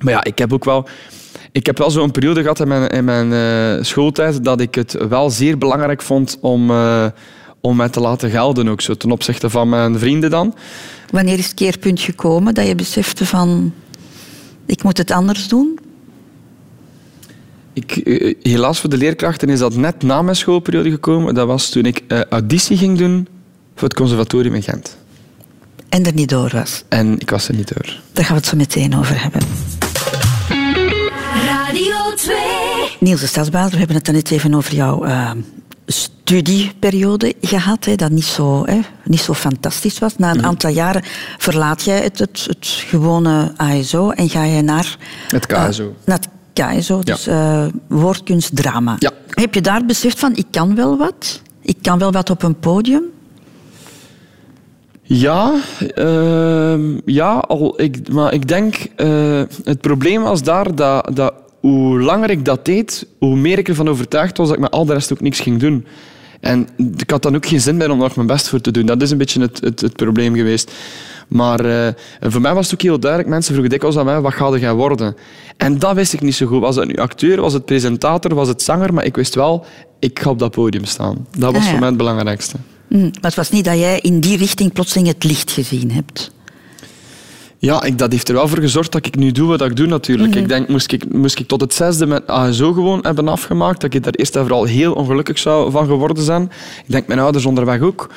[0.00, 0.88] Maar ja, ik heb ook wel...
[1.56, 4.96] Ik heb wel zo'n periode gehad in mijn, in mijn uh, schooltijd dat ik het
[5.08, 7.06] wel zeer belangrijk vond om, uh,
[7.60, 10.54] om mij te laten gelden, ook zo, ten opzichte van mijn vrienden dan.
[11.10, 13.72] Wanneer is het keerpunt gekomen dat je besefte van...
[14.66, 15.78] Ik moet het anders doen?
[17.72, 21.34] Ik, uh, helaas voor de leerkrachten is dat net na mijn schoolperiode gekomen.
[21.34, 23.28] Dat was toen ik auditie ging doen
[23.74, 24.96] voor het conservatorium in Gent.
[25.88, 26.84] En er niet door was?
[26.88, 28.00] En ik was er niet door.
[28.12, 29.40] Daar gaan we het zo meteen over hebben.
[32.98, 35.30] Niels de Stadsbader, we hebben het net even over jouw uh,
[35.86, 40.16] studieperiode gehad, hè, dat niet zo, hè, niet zo fantastisch was.
[40.16, 40.46] Na een mhm.
[40.46, 41.02] aantal jaren
[41.38, 44.96] verlaat jij het, het, het, gewone ASO en ga je naar...
[45.28, 45.82] Het KSO.
[45.82, 47.64] Uh, naar het KSO, dus ja.
[47.64, 48.96] uh, woordkunst, drama.
[48.98, 49.10] Ja.
[49.28, 51.42] Heb je daar beseft van, ik kan wel wat?
[51.62, 53.02] Ik kan wel wat op een podium?
[55.02, 55.54] Ja,
[55.96, 62.00] uh, ja al, ik, maar ik denk, uh, het probleem was daar dat, dat hoe
[62.00, 64.92] langer ik dat deed, hoe meer ik ervan overtuigd was dat ik met al de
[64.92, 65.86] rest ook niks ging doen.
[66.40, 68.86] En ik had dan ook geen zin meer om nog mijn best voor te doen.
[68.86, 70.72] Dat is een beetje het, het, het probleem geweest.
[71.28, 71.88] Maar uh,
[72.20, 73.30] voor mij was het ook heel duidelijk.
[73.30, 75.16] Mensen vroegen dikwijls aan mij, wat ga jij worden?
[75.56, 76.60] En dat wist ik niet zo goed.
[76.60, 78.94] Was het nu acteur, was het presentator, was het zanger?
[78.94, 79.64] Maar ik wist wel,
[79.98, 81.26] ik ga op dat podium staan.
[81.38, 81.70] Dat was ah, ja.
[81.70, 82.56] voor mij het belangrijkste.
[82.88, 86.30] Mm, maar het was niet dat jij in die richting plotseling het licht gezien hebt.
[87.66, 89.86] Ja, ik, dat heeft er wel voor gezorgd dat ik nu doe wat ik doe
[89.86, 90.32] natuurlijk.
[90.32, 90.42] -hmm.
[90.42, 93.94] Ik denk, moest ik, moest ik tot het zesde met ASO gewoon hebben afgemaakt, dat
[93.94, 96.42] ik daar eerst en vooral heel ongelukkig zou van geworden zijn.
[96.86, 98.10] Ik denk mijn ouders onderweg ook.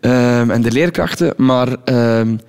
[0.00, 1.34] Um, en de leerkrachten.
[1.36, 2.40] Maar um,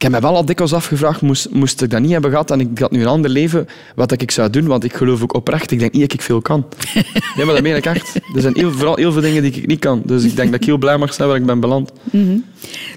[0.00, 2.60] ik heb me wel al dikwijls afgevraagd, moest, moest ik dat niet hebben gehad en
[2.60, 4.66] ik had nu een ander leven, wat ik zou doen.
[4.66, 6.64] Want ik geloof ook oprecht, ik denk niet dat ik veel kan.
[7.36, 8.14] Nee, maar dat meen ik echt.
[8.34, 10.02] Er zijn heel, vooral heel veel dingen die ik niet kan.
[10.04, 11.92] Dus ik denk dat ik heel blij mag zijn waar ik ben beland.
[12.10, 12.44] Mm -hmm.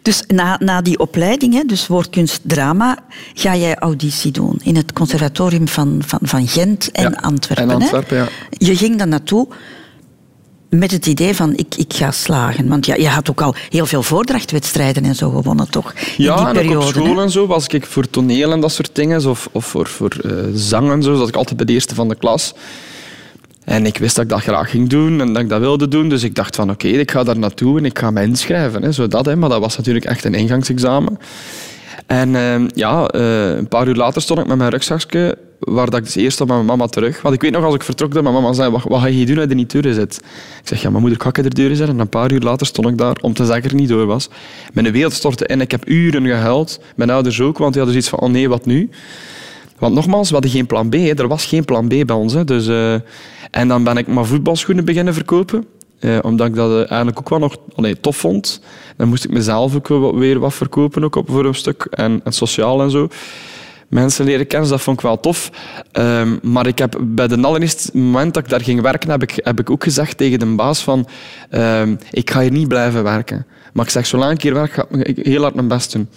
[0.01, 2.97] Dus na, na die opleiding, hè, dus woordkunst drama,
[3.33, 7.69] ga jij auditie doen in het conservatorium van, van, van Gent en ja, Antwerpen.
[7.69, 8.23] En Antwerpen, hè?
[8.23, 8.29] ja.
[8.49, 9.47] Je ging daar naartoe
[10.73, 12.67] met het idee van ik, ik ga slagen.
[12.67, 15.93] Want ja, je had ook al heel veel voordrachtwedstrijden en zo gewonnen, toch?
[15.93, 18.59] In ja, die en periode, ook op school en zo was ik voor toneel en
[18.59, 19.29] dat soort dingen.
[19.29, 21.15] Of, of voor, voor uh, zang en zo.
[21.15, 22.53] Zat ik altijd bij de eerste van de klas.
[23.63, 26.09] En ik wist dat ik dat graag ging doen en dat ik dat wilde doen.
[26.09, 28.83] Dus ik dacht van oké, ik ga daar naartoe en ik ga me inschrijven.
[28.83, 29.35] Hè, zodat, hè.
[29.35, 31.17] Maar dat was natuurlijk echt een ingangsexamen.
[32.05, 35.99] En ehm, ja, eh, een paar uur later stond ik met mijn rugzakje, waar dat
[35.99, 37.21] ik dus eerst op mijn mama terug.
[37.21, 39.25] Want ik weet nog, als ik vertrok, dat mijn mama zei, wat, wat ga je
[39.25, 40.21] doen als je niet deuren zit?
[40.61, 41.95] Ik zeg, ja, mijn moeder, kan ik er deuren zetten?
[41.95, 44.05] En een paar uur later stond ik daar om te zeggen dat er niet door
[44.05, 44.29] was.
[44.73, 45.61] Mijn wereld stortte in.
[45.61, 46.79] Ik heb uren gehuild.
[46.95, 48.89] Mijn ouders ook, want die hadden zoiets van, oh nee, wat nu?
[49.79, 50.93] Want nogmaals, we hadden geen plan B.
[50.93, 52.33] Er was geen plan B bij ons.
[52.33, 52.43] Hè.
[52.43, 52.93] Dus, uh,
[53.51, 55.65] en dan ben ik maar voetbalschoenen beginnen verkopen.
[56.03, 57.57] Uh, omdat ik dat uh, eigenlijk ook wel nog
[58.01, 58.61] tof vond.
[58.97, 61.87] Dan moest ik mezelf ook weer wat verkopen ook op voor een stuk.
[61.89, 63.07] En, en sociaal en zo.
[63.87, 65.49] Mensen leren kennen, dus dat vond ik wel tof.
[65.91, 69.39] Um, maar ik heb bij de allereerste moment dat ik daar ging werken, heb ik,
[69.43, 71.07] heb ik ook gezegd tegen de baas van
[71.51, 73.45] um, ik ga hier niet blijven werken.
[73.73, 76.09] Maar ik zeg, zolang ik hier werk, ga ik heel hard mijn best doen.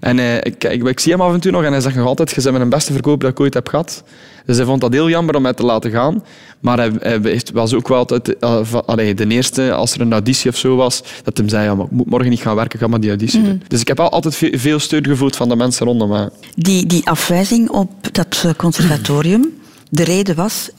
[0.00, 2.06] En uh, ik, ik, ik, zie hem af en toe nog en hij zegt nog
[2.06, 4.02] altijd, je bent mijn beste verkoop dat ik ooit heb gehad.
[4.46, 6.24] Dus hij vond dat heel jammer om mij te laten gaan.
[6.60, 10.50] Maar hij, hij was ook wel altijd uh, allee, de eerste, als er een auditie
[10.50, 12.86] of zo was, dat hij zei, ja, maar ik moet morgen niet gaan werken, ga
[12.86, 13.44] maar die auditie mm.
[13.44, 13.62] doen.
[13.68, 16.28] Dus ik heb altijd veel steun gevoeld van de mensen rondom mij.
[16.54, 19.48] Die, die afwijzing op dat conservatorium,
[19.90, 20.70] de reden was,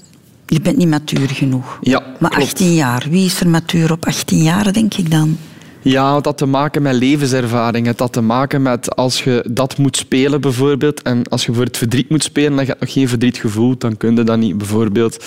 [0.45, 1.77] je bent niet matuur genoeg.
[1.81, 2.51] Ja, Maar klopt.
[2.51, 5.37] 18 jaar, wie is er matuur op 18 jaar, denk ik dan?
[5.83, 7.85] Ja, had te maken met levenservaring.
[7.85, 11.01] Het had te maken met als je dat moet spelen, bijvoorbeeld.
[11.01, 13.81] En als je voor het verdriet moet spelen en je hebt nog geen verdriet gevoeld,
[13.81, 15.25] dan kun je dat niet, bijvoorbeeld.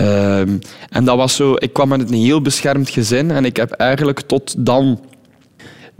[0.00, 0.58] Um,
[0.88, 1.54] en dat was zo...
[1.58, 5.00] Ik kwam uit een heel beschermd gezin en ik heb eigenlijk tot dan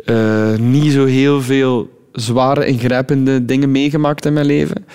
[0.04, 4.86] uh, niet zo heel veel zware, ingrijpende dingen meegemaakt in mijn leven.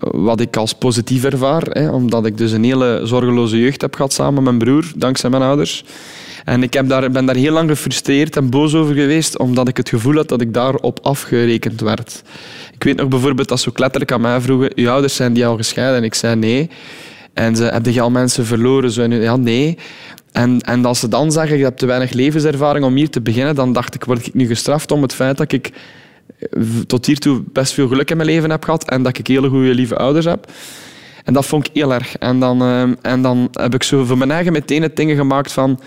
[0.00, 4.12] Wat ik als positief ervaar, hè, omdat ik dus een hele zorgeloze jeugd heb gehad
[4.12, 5.84] samen met mijn broer, dankzij mijn ouders.
[6.48, 9.76] En ik heb daar, ben daar heel lang gefrustreerd en boos over geweest, omdat ik
[9.76, 12.22] het gevoel had dat ik daarop afgerekend werd.
[12.74, 15.46] Ik weet nog bijvoorbeeld dat ze ook letterlijk aan mij vroegen, je ouders zijn die
[15.46, 15.96] al gescheiden?
[15.96, 16.70] En ik zei nee.
[17.32, 18.90] En ze, heb je al mensen verloren?
[18.90, 19.78] Zo, ja, nee.
[20.32, 23.54] En, en als ze dan zeggen, je hebt te weinig levenservaring om hier te beginnen,
[23.54, 25.72] dan dacht ik, word ik nu gestraft om het feit dat ik
[26.86, 29.74] tot hiertoe best veel geluk in mijn leven heb gehad en dat ik hele goede,
[29.74, 30.50] lieve ouders heb.
[31.24, 32.16] En dat vond ik heel erg.
[32.16, 35.52] En dan, uh, en dan heb ik zo voor mijn eigen meteen het dingen gemaakt
[35.52, 35.80] van...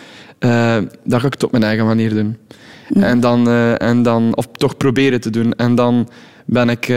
[0.46, 2.38] Uh, dat ga ik het op mijn eigen manier doen.
[2.94, 5.54] En dan, uh, en dan, of toch proberen te doen.
[5.54, 6.10] En dan
[6.46, 6.88] ben ik,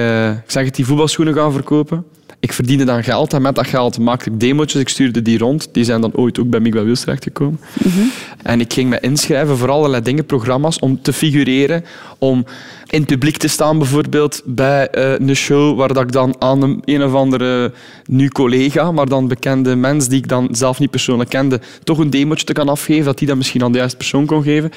[0.44, 2.04] ik zeg het, die voetbalschoenen gaan verkopen.
[2.44, 4.74] Ik verdiende dan geld en met dat geld maakte ik demo's.
[4.74, 5.68] Ik stuurde die rond.
[5.72, 7.60] Die zijn dan ooit ook bij Miguel Wils terechtgekomen.
[7.72, 8.10] Mm -hmm.
[8.42, 11.84] En ik ging me inschrijven voor allerlei dingen, programma's, om te figureren.
[12.18, 12.44] Om
[12.86, 16.62] in het publiek te staan bijvoorbeeld bij uh, een show waar dat ik dan aan
[16.62, 17.72] een, een of andere
[18.06, 22.10] nu collega, maar dan bekende mens die ik dan zelf niet persoonlijk kende, toch een
[22.10, 24.70] demootje te kan afgeven, dat die dat misschien aan de juiste persoon kon geven.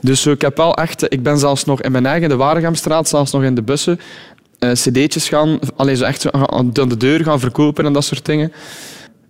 [0.00, 3.32] Dus ik heb wel echt, ik ben zelfs nog in mijn eigen, de Waregamstraat, zelfs
[3.32, 4.00] nog in de bussen,
[4.60, 8.24] uh, cd'tjes gaan, alleen zo echt zo aan de deur gaan verkopen en dat soort
[8.24, 8.52] dingen.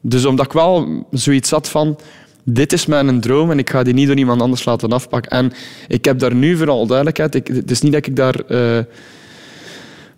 [0.01, 1.99] Dus omdat ik wel zoiets had van,
[2.45, 5.31] dit is mijn droom en ik ga die niet door iemand anders laten afpakken.
[5.31, 5.53] En
[5.89, 7.35] ik heb daar nu vooral duidelijkheid.
[7.35, 8.79] Ik, het is niet dat ik daar, uh,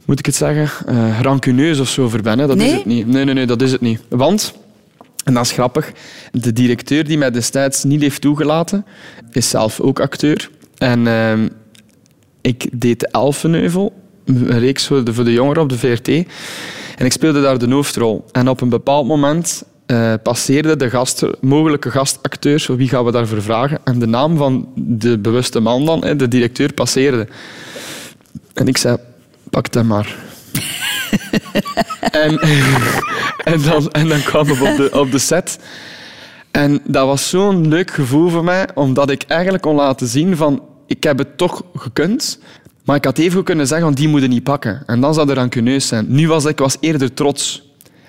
[0.05, 2.39] moet ik het zeggen, uh, rancuneus of zo over ben.
[2.39, 2.47] Hè.
[2.47, 2.67] Dat nee?
[2.67, 3.07] is het niet.
[3.07, 4.01] Nee, nee, nee, dat is het niet.
[4.09, 4.55] Want,
[5.25, 5.93] en dat is grappig,
[6.33, 8.87] de directeur die mij destijds niet heeft toegelaten,
[9.31, 10.51] is zelf ook acteur.
[10.79, 11.33] En uh,
[12.41, 13.93] ik deed de Elfenheuvel,
[14.29, 16.09] een reeks voor de, voor de jongeren op de VRT.
[16.97, 18.25] En ik speelde daar de hoofdrol.
[18.33, 23.43] En op een bepaald moment uh, passeerde de gast, mogelijke gastacteurs, wie gaan we daarvoor
[23.43, 23.79] vragen?
[23.85, 27.27] En de naam van de bewuste man dan, de directeur, passeerde.
[28.55, 28.97] En ik zei,
[29.51, 30.17] pak hem maar.
[32.11, 32.39] en,
[33.45, 35.59] en, dan, en dan kwam ik op de, op de set.
[36.51, 40.63] En dat was zo'n leuk gevoel voor mij, omdat ik eigenlijk kon laten zien van,
[40.87, 42.39] ik heb het toch gekund,
[42.89, 44.83] maar ik had even kunnen zeggen, van, die moeten niet pakken.
[44.87, 46.07] En dan zou er rancuneus zijn.
[46.09, 47.63] Nu was ik was eerder trots.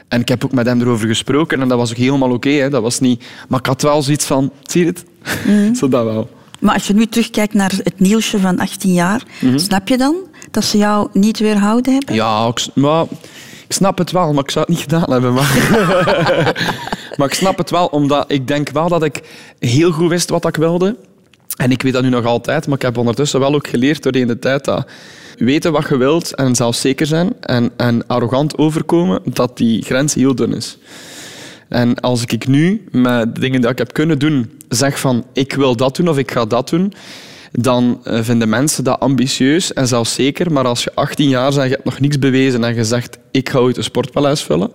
[0.08, 2.48] En ik heb ook met hem erover gesproken en dat was ook helemaal oké.
[2.48, 3.24] Okay, dat was niet...
[3.48, 5.06] Maar ik had wel zoiets van, zie je het?
[5.48, 5.76] Mm.
[5.80, 6.30] Zo dat wel.
[6.60, 9.60] Maar als je nu terugkijkt naar het Nielsje van 18 jaar, mm -hmm.
[9.60, 10.16] snap je dan
[10.52, 12.16] dat ze jou niet weerhouden hebben?
[12.16, 13.06] Ja, ik, maar,
[13.68, 15.34] ik snap het wel, maar ik zou het niet gedaan hebben.
[15.34, 15.54] Maar,
[17.18, 19.22] maar ik snap het wel, omdat ik denk wel dat ik
[19.60, 20.96] heel goed wist wat ik wilde.
[21.60, 24.28] En ik weet dat nu nog altijd, maar ik heb ondertussen wel ook geleerd doorheen
[24.28, 24.88] de tijd dat
[25.38, 30.36] weten wat je wilt en zelfzeker zijn en, en arrogant overkomen, dat die grens heel
[30.36, 30.78] dun is.
[31.68, 35.54] En als ik nu met de dingen die ik heb kunnen doen zeg van ik
[35.54, 36.94] wil dat doen of ik ga dat doen,
[37.52, 40.52] dan vinden mensen dat ambitieus en zelfzeker.
[40.52, 43.18] Maar als je 18 jaar bent en je hebt nog niks bewezen en je zegt
[43.32, 44.72] ik ga ooit een sportpaleis vullen,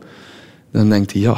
[0.72, 1.36] dan denkt hij ja,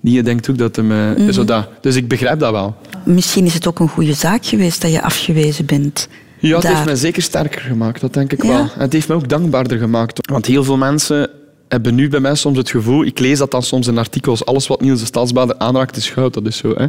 [0.00, 1.32] die denkt ook dat hem mm -hmm.
[1.32, 1.68] zo dat.
[1.80, 2.76] Dus ik begrijp dat wel.
[3.04, 6.08] Misschien is het ook een goede zaak geweest dat je afgewezen bent.
[6.38, 6.72] Ja, het daar.
[6.72, 8.48] heeft mij zeker sterker gemaakt, dat denk ik ja.
[8.48, 8.66] wel.
[8.78, 10.30] Het heeft mij ook dankbaarder gemaakt.
[10.30, 11.30] Want heel veel mensen
[11.68, 14.66] hebben nu bij mij soms het gevoel, ik lees dat dan soms in artikels, alles
[14.66, 16.68] wat Niels de Stadsbader aanraakt is goud, dat is zo.
[16.68, 16.86] Hè.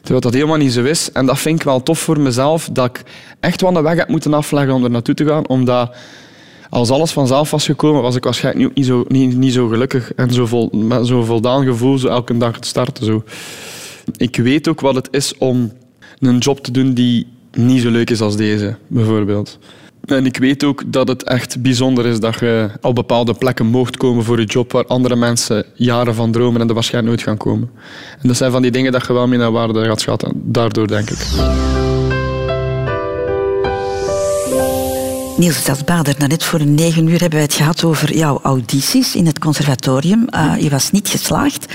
[0.00, 1.12] Terwijl dat helemaal niet zo is.
[1.12, 3.02] En dat vind ik wel tof voor mezelf, dat ik
[3.40, 5.94] echt wel de weg heb moeten afleggen om er naartoe te gaan, omdat
[6.70, 10.32] als alles vanzelf was gekomen, was ik waarschijnlijk niet zo, niet, niet zo gelukkig en
[10.32, 13.04] zo vol, met zo'n voldaan gevoel zo elke dag te starten.
[13.04, 13.24] Zo.
[14.16, 15.72] Ik weet ook wat het is om
[16.18, 19.58] een job te doen die niet zo leuk is als deze, bijvoorbeeld.
[20.04, 23.96] En ik weet ook dat het echt bijzonder is dat je op bepaalde plekken mocht
[23.96, 27.36] komen voor je job waar andere mensen jaren van dromen en er waarschijnlijk nooit gaan
[27.36, 27.70] komen.
[28.20, 30.32] En dat zijn van die dingen dat je wel mee naar waarde gaat schatten.
[30.34, 31.26] Daardoor denk ik.
[35.36, 39.38] Niels Stadsbader, net voor negen uur hebben we het gehad over jouw audities in het
[39.38, 40.26] conservatorium.
[40.34, 41.66] Uh, je was niet geslaagd,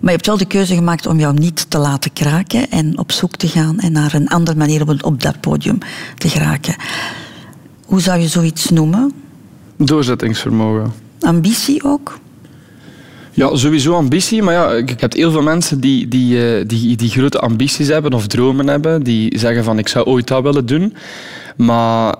[0.00, 3.12] maar je hebt wel de keuze gemaakt om jou niet te laten kraken en op
[3.12, 5.78] zoek te gaan en naar een andere manier op, op dat podium
[6.18, 6.76] te geraken.
[7.84, 9.12] Hoe zou je zoiets noemen?
[9.76, 10.92] Doorzettingsvermogen.
[11.20, 12.18] Ambitie ook?
[13.32, 14.42] Ja, sowieso ambitie.
[14.42, 18.12] Maar ja, ik heb heel veel mensen die, die, eh, die, die grote ambities hebben
[18.12, 19.02] of dromen hebben.
[19.02, 20.94] Die zeggen van ik zou ooit dat willen doen.
[21.56, 22.16] Maar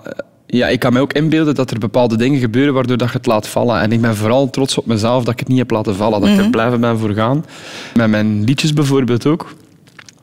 [0.51, 3.25] ja, ik kan me ook inbeelden dat er bepaalde dingen gebeuren waardoor dat je het
[3.25, 3.81] laat vallen.
[3.81, 6.19] En ik ben vooral trots op mezelf dat ik het niet heb laten vallen.
[6.19, 6.51] Dat ik er mhm.
[6.51, 7.45] blijven ben voor gaan.
[7.93, 9.53] Met mijn liedjes bijvoorbeeld ook.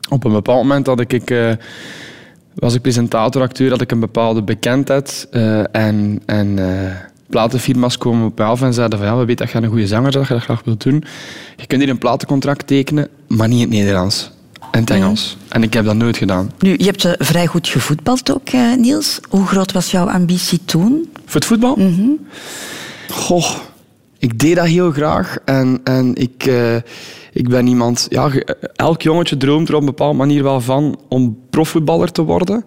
[0.08, 1.30] Op een bepaald moment dat ik...
[1.30, 1.50] Uh,
[2.54, 5.28] was ik presentator, acteur, had ik een bepaalde bekendheid.
[5.30, 6.90] Uh, en en uh,
[7.28, 9.86] platenfirma's komen op mij af en zeiden van ja, we weten dat je een goede
[9.86, 11.04] zanger bent, dat je dat graag wilt doen.
[11.56, 14.30] Je kunt hier een platencontract tekenen, maar niet in het Nederlands.
[14.70, 15.36] En het Engels.
[15.48, 16.50] En ik heb dat nooit gedaan.
[16.58, 19.20] Nu, je hebt vrij goed gevoetbald ook, Niels.
[19.28, 21.10] Hoe groot was jouw ambitie toen?
[21.24, 21.76] Voor het voetbal?
[21.76, 22.26] Mm
[23.10, 23.50] Goh,
[24.18, 25.38] ik deed dat heel graag.
[25.44, 26.74] En, en ik, uh,
[27.32, 28.06] ik ben iemand...
[28.08, 28.30] Ja,
[28.74, 32.64] elk jongetje droomt er op een bepaalde manier wel van om profvoetballer te worden.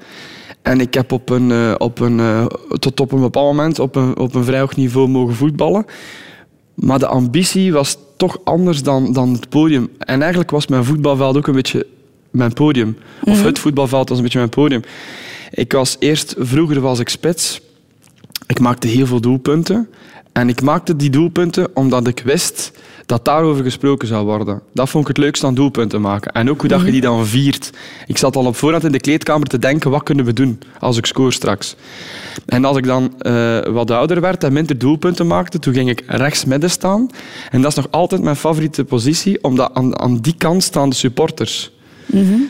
[0.62, 4.36] En ik heb op een, op een, tot op een bepaald moment op een, op
[4.36, 5.86] een vrij hoog niveau mogen voetballen.
[6.74, 9.90] Maar de ambitie was toch anders dan, dan het podium.
[9.98, 11.88] En eigenlijk was mijn voetbalveld ook een beetje
[12.32, 12.98] mijn podium.
[13.24, 13.46] Of mhm.
[13.46, 14.82] het voetbalveld was een beetje mijn podium.
[15.52, 17.62] Ik was eerst, vroeger was ik spits.
[18.48, 19.90] Ik maakte heel veel doelpunten.
[20.32, 22.72] En ik maakte die doelpunten omdat ik wist
[23.06, 24.62] dat daarover gesproken zou worden.
[24.74, 26.32] Dat vond ik het leukste aan doelpunten maken.
[26.32, 26.94] En ook hoe dat je mhm.
[26.94, 27.72] die dan viert.
[28.08, 30.98] Ik zat al op voorhand in de kleedkamer te denken, wat kunnen we doen als
[30.98, 31.76] ik score straks?
[32.46, 36.04] En als ik dan uh, wat ouder werd en minder doelpunten maakte, toen ging ik
[36.08, 37.10] rechts midden staan.
[37.52, 40.96] En dat is nog altijd mijn favoriete positie, omdat aan, aan die kant staan de
[40.96, 41.72] supporters.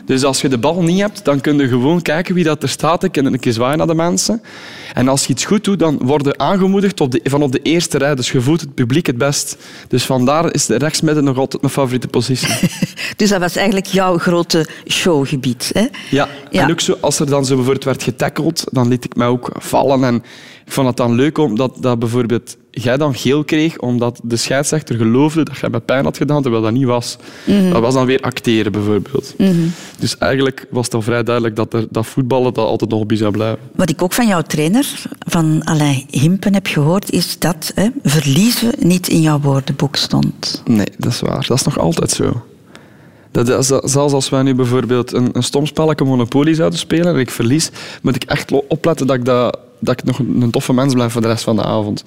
[0.04, 2.68] Dus als je de bal niet hebt, dan kun je gewoon kijken wie dat er
[2.68, 3.02] staat.
[3.02, 4.42] Ik een keer zwaaien naar de mensen.
[4.94, 7.62] En als je iets goed doet, dan word je aangemoedigd op de, van op de
[7.62, 8.14] eerste rij.
[8.14, 9.56] Dus je voelt het publiek het best.
[9.88, 12.68] Dus vandaar is de rechtsmidden nog altijd mijn favoriete positie.
[13.16, 15.86] dus dat was eigenlijk jouw grote showgebied, hè?
[16.10, 16.28] Ja.
[16.50, 16.62] ja.
[16.62, 19.50] En ook zo, als er dan zo bijvoorbeeld werd getackeld, dan liet ik mij ook
[19.58, 20.04] vallen.
[20.04, 20.14] En
[20.66, 24.96] ik vond het dan leuk omdat dat bijvoorbeeld jij dan geel kreeg omdat de scheidsrechter
[24.96, 27.16] geloofde dat jij met pijn had gedaan, terwijl dat niet was.
[27.44, 27.70] Mhm.
[27.70, 29.34] Dat was dan weer acteren, bijvoorbeeld.
[29.38, 29.66] Mhm.
[29.98, 33.16] Dus eigenlijk was het al vrij duidelijk dat, er, dat voetballen dat altijd nog hobby
[33.16, 33.58] zou blijven.
[33.76, 34.86] Wat ik ook van jouw trainer,
[35.18, 40.62] van Alain Himpen, heb gehoord, is dat hè, verliezen niet in jouw woordenboek stond.
[40.64, 41.46] Nee, dat is waar.
[41.46, 42.44] Dat is nog altijd zo.
[43.30, 47.30] Dat, zelfs als wij nu bijvoorbeeld een, een stom spelletje Monopoly zouden spelen en ik
[47.30, 47.70] verlies,
[48.02, 51.20] moet ik echt opletten dat ik, dat, dat ik nog een toffe mens blijf voor
[51.20, 52.04] de rest van de avond.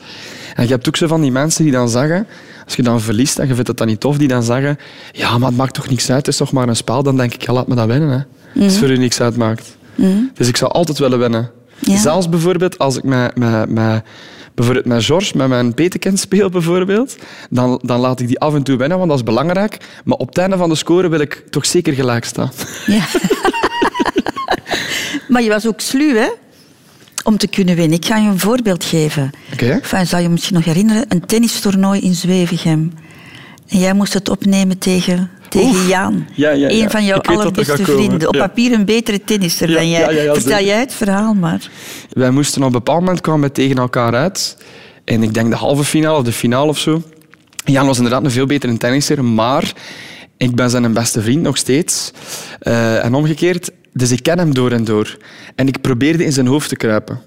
[0.56, 2.28] En je hebt ook zo van die mensen die dan zeggen,
[2.66, 4.78] als je dan verliest en je vindt het dan niet tof, die dan zeggen,
[5.12, 7.04] ja, maar het maakt toch niks uit, het is toch maar een spel.
[7.04, 8.10] Dan denk ik, ja, laat me dat winnen.
[8.10, 8.18] Hè.
[8.54, 9.78] Mm Als het voor u niks uitmaakt.
[9.96, 11.52] Mm Dus ik zou altijd willen winnen.
[11.80, 14.04] Zelfs bijvoorbeeld als ik met, met, met,
[14.54, 17.16] bijvoorbeeld met George, met mijn petekind speel bijvoorbeeld,
[17.50, 19.78] dan, dan laat ik die af en toe winnen, want dat is belangrijk.
[20.04, 22.52] Maar op het einde van de score wil ik toch zeker gelijk staan.
[22.86, 23.06] Ja.
[25.30, 26.30] maar je was ook sluw, hè?
[27.24, 27.98] Om te kunnen winnen.
[27.98, 29.32] Ik ga je een voorbeeld geven.
[29.54, 29.70] Okay.
[29.70, 31.06] Enfin, zou je misschien nog herinneren?
[31.08, 32.94] Een tennistoernooi in Zwevegem.
[33.68, 36.28] En jij moest het opnemen tegen, tegen Jaan.
[36.34, 38.28] Ja, ja, Een van jouw allerbeste vrienden.
[38.28, 40.32] Op papier een betere tennisser dan jij.
[40.34, 41.70] Vertel jij het verhaal maar.
[42.10, 44.58] Wij moesten op een bepaald moment kwamen tegen elkaar uit.
[45.04, 47.02] En ik denk de halve finale of de finale of zo.
[47.66, 49.74] Jan was inderdaad een veel betere tennisser, maar
[50.38, 52.12] ik ben zijn beste vriend nog steeds.
[52.62, 55.18] Uh, en omgekeerd, dus ik ken hem door en door.
[55.56, 57.22] En ik probeerde in zijn hoofd te kruipen.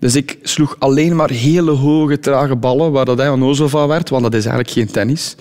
[0.00, 4.08] Dus ik sloeg alleen maar hele hoge, trage ballen, waar dat hij onnozel van werd,
[4.08, 5.34] want dat is eigenlijk geen tennis.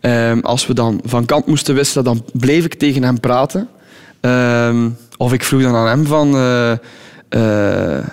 [0.00, 3.68] Um, als we dan van kant moesten wisselen, dan bleef ik tegen hem praten.
[4.20, 6.34] Um, of ik vroeg dan aan hem van...
[6.34, 6.72] Uh,
[7.30, 8.06] uh,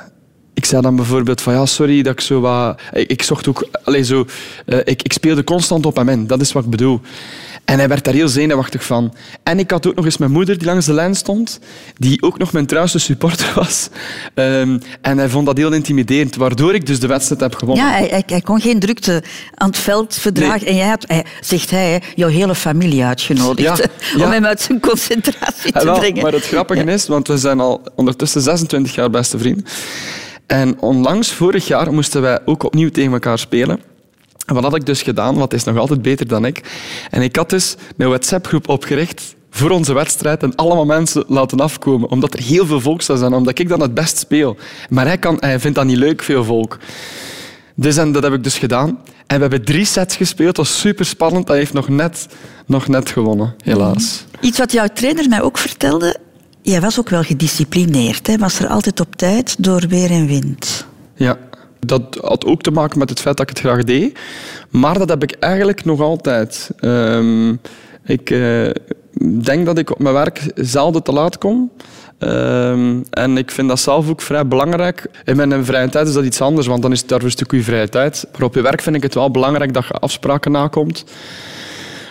[0.53, 2.81] ik zei dan bijvoorbeeld van ja, sorry dat ik zo wat...
[2.93, 3.67] Ik, zocht ook...
[3.83, 4.25] Allez, zo,
[4.65, 6.27] uh, ik, ik speelde constant op hem in.
[6.27, 7.01] Dat is wat ik bedoel.
[7.67, 9.13] En hij werd daar heel zenuwachtig van.
[9.43, 11.59] En ik had ook nog eens mijn moeder die langs de lijn stond,
[11.97, 13.89] die ook nog mijn trouwste supporter was.
[14.33, 17.85] Um, en hij vond dat heel intimiderend, waardoor ik dus de wedstrijd heb gewonnen.
[17.85, 20.59] Ja, hij, hij kon geen drukte aan het veld verdragen.
[20.59, 20.69] Nee.
[20.69, 23.85] En jij hebt, hij, zegt hij, jouw hele familie uitgenodigd ja,
[24.17, 24.25] ja.
[24.25, 26.21] om hem uit zijn concentratie te wel, brengen.
[26.21, 29.65] Maar het grappige is, want we zijn al ondertussen 26 jaar beste vrienden.
[30.45, 33.79] En onlangs, vorig jaar, moesten wij ook opnieuw tegen elkaar spelen.
[34.47, 35.35] En wat had ik dus gedaan?
[35.35, 36.61] Wat is nog altijd beter dan ik.
[37.09, 42.09] En ik had dus een WhatsApp-groep opgericht voor onze wedstrijd en allemaal mensen laten afkomen.
[42.09, 44.57] Omdat er heel veel volk zou zijn, omdat ik dan het best speel.
[44.89, 46.77] Maar hij, kan, hij vindt dat niet leuk, veel volk.
[47.75, 48.99] Dus en dat heb ik dus gedaan.
[49.27, 50.55] En we hebben drie sets gespeeld.
[50.55, 51.47] Dat was super spannend.
[51.47, 52.27] Hij heeft nog net,
[52.65, 54.25] nog net gewonnen, helaas.
[54.39, 56.17] Iets wat jouw trainer mij ook vertelde.
[56.61, 58.27] Jij was ook wel gedisciplineerd.
[58.27, 58.37] Hè?
[58.37, 60.85] Was er altijd op tijd door weer en wind.
[61.15, 61.37] Ja,
[61.79, 64.19] dat had ook te maken met het feit dat ik het graag deed.
[64.69, 66.69] Maar dat heb ik eigenlijk nog altijd.
[66.81, 67.59] Um,
[68.05, 68.69] ik uh,
[69.43, 71.71] denk dat ik op mijn werk zelden te laat kom.
[72.19, 75.09] Um, en ik vind dat zelf ook vrij belangrijk.
[75.23, 77.63] In mijn vrije tijd is dat iets anders, want dan is het daar een stukje
[77.63, 78.27] vrije tijd.
[78.31, 81.05] Maar op je werk vind ik het wel belangrijk dat je afspraken nakomt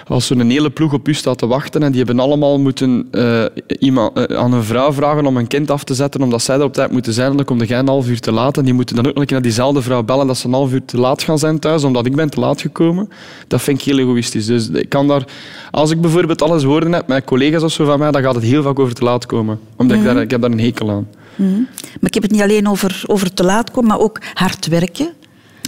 [0.09, 3.45] als zo'n hele ploeg op u staat te wachten en die hebben allemaal moeten uh,
[3.79, 6.63] iemand, uh, aan een vrouw vragen om een kind af te zetten omdat zij er
[6.63, 8.97] op tijd moeten zijn, dan komt jij een half uur te laat en die moeten
[8.97, 10.99] dan ook nog een keer naar diezelfde vrouw bellen dat ze een half uur te
[10.99, 13.09] laat gaan zijn thuis omdat ik ben te laat gekomen.
[13.49, 14.47] Dat vind ik heel egoïstisch.
[14.47, 15.25] Dus ik kan daar,
[15.71, 18.45] als ik bijvoorbeeld alles woorden heb met collega's of zo van mij, dan gaat het
[18.45, 19.61] heel vaak over te laat komen.
[19.77, 20.11] Omdat mm -hmm.
[20.11, 21.09] ik, daar, ik heb daar een hekel aan.
[21.35, 21.69] Mm -hmm.
[22.01, 25.09] Maar ik heb het niet alleen over, over te laat komen, maar ook hard werken.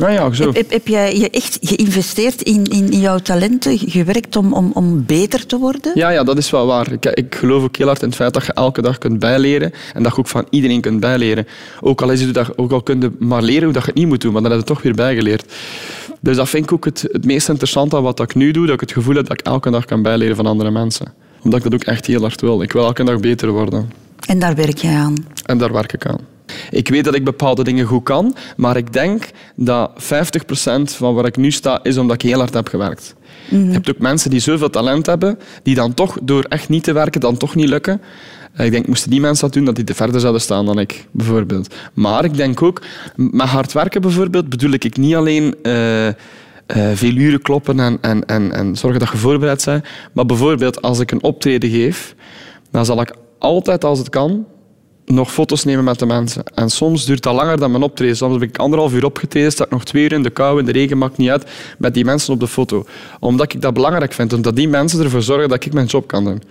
[0.00, 0.44] Ah ja, zo.
[0.44, 4.70] Heb, heb, heb, jij je echt geïnvesteerd in, in, in, jouw talenten, gewerkt om, om,
[4.74, 5.92] om beter te worden?
[5.94, 6.92] Ja, ja, dat is wel waar.
[6.92, 9.72] Ik, ik geloof ook heel hard in het feit dat je elke dag kunt bijleren
[9.94, 11.46] en dat je ook van iedereen kunt bijleren.
[11.80, 13.98] Ook al, is het dat, ook al kun je maar leren hoe dat je het
[13.98, 15.52] niet moet doen, maar dan heb je toch weer bijgeleerd.
[16.20, 18.74] Dus dat vind ik ook het, het meest interessante aan wat ik nu doe, dat
[18.74, 21.12] ik het gevoel heb dat ik elke dag kan bijleren van andere mensen.
[21.42, 22.62] Omdat ik dat ook echt heel hard wil.
[22.62, 23.92] Ik wil elke dag beter worden.
[24.26, 25.14] En daar werk jij aan?
[25.44, 26.37] En daar werk ik aan.
[26.70, 30.06] Ik weet dat ik bepaalde dingen goed kan, maar ik denk dat 50%
[30.82, 33.14] van waar ik nu sta, is omdat ik heel hard heb gewerkt.
[33.48, 33.66] Mm -hmm.
[33.66, 36.92] Je hebt ook mensen die zoveel talent hebben, die dan toch, door echt niet te
[36.92, 38.00] werken, dan toch niet lukken.
[38.56, 41.06] Ik denk, moesten die mensen dat doen, dat die te verder zouden staan dan ik,
[41.10, 41.74] bijvoorbeeld.
[41.94, 42.82] Maar ik denk ook,
[43.16, 45.54] met hard werken bijvoorbeeld, bedoel ik niet alleen...
[45.62, 46.06] Uh,
[46.76, 49.84] uh, veel uren kloppen en, en, en, en zorgen dat je voorbereid bent.
[50.12, 52.14] Maar bijvoorbeeld, als ik een optreden geef,
[52.70, 54.46] dan zal ik altijd, als het kan,
[55.08, 56.42] nog foto's nemen met de mensen.
[56.54, 58.16] En soms duurt dat langer dan mijn optreden.
[58.16, 60.64] Soms heb ik anderhalf uur opgetreden, sta ik nog twee uur in de kou, in
[60.64, 62.84] de regen, maakt niet uit, met die mensen op de foto.
[63.20, 66.24] Omdat ik dat belangrijk vind, omdat die mensen ervoor zorgen dat ik mijn job kan
[66.24, 66.42] doen.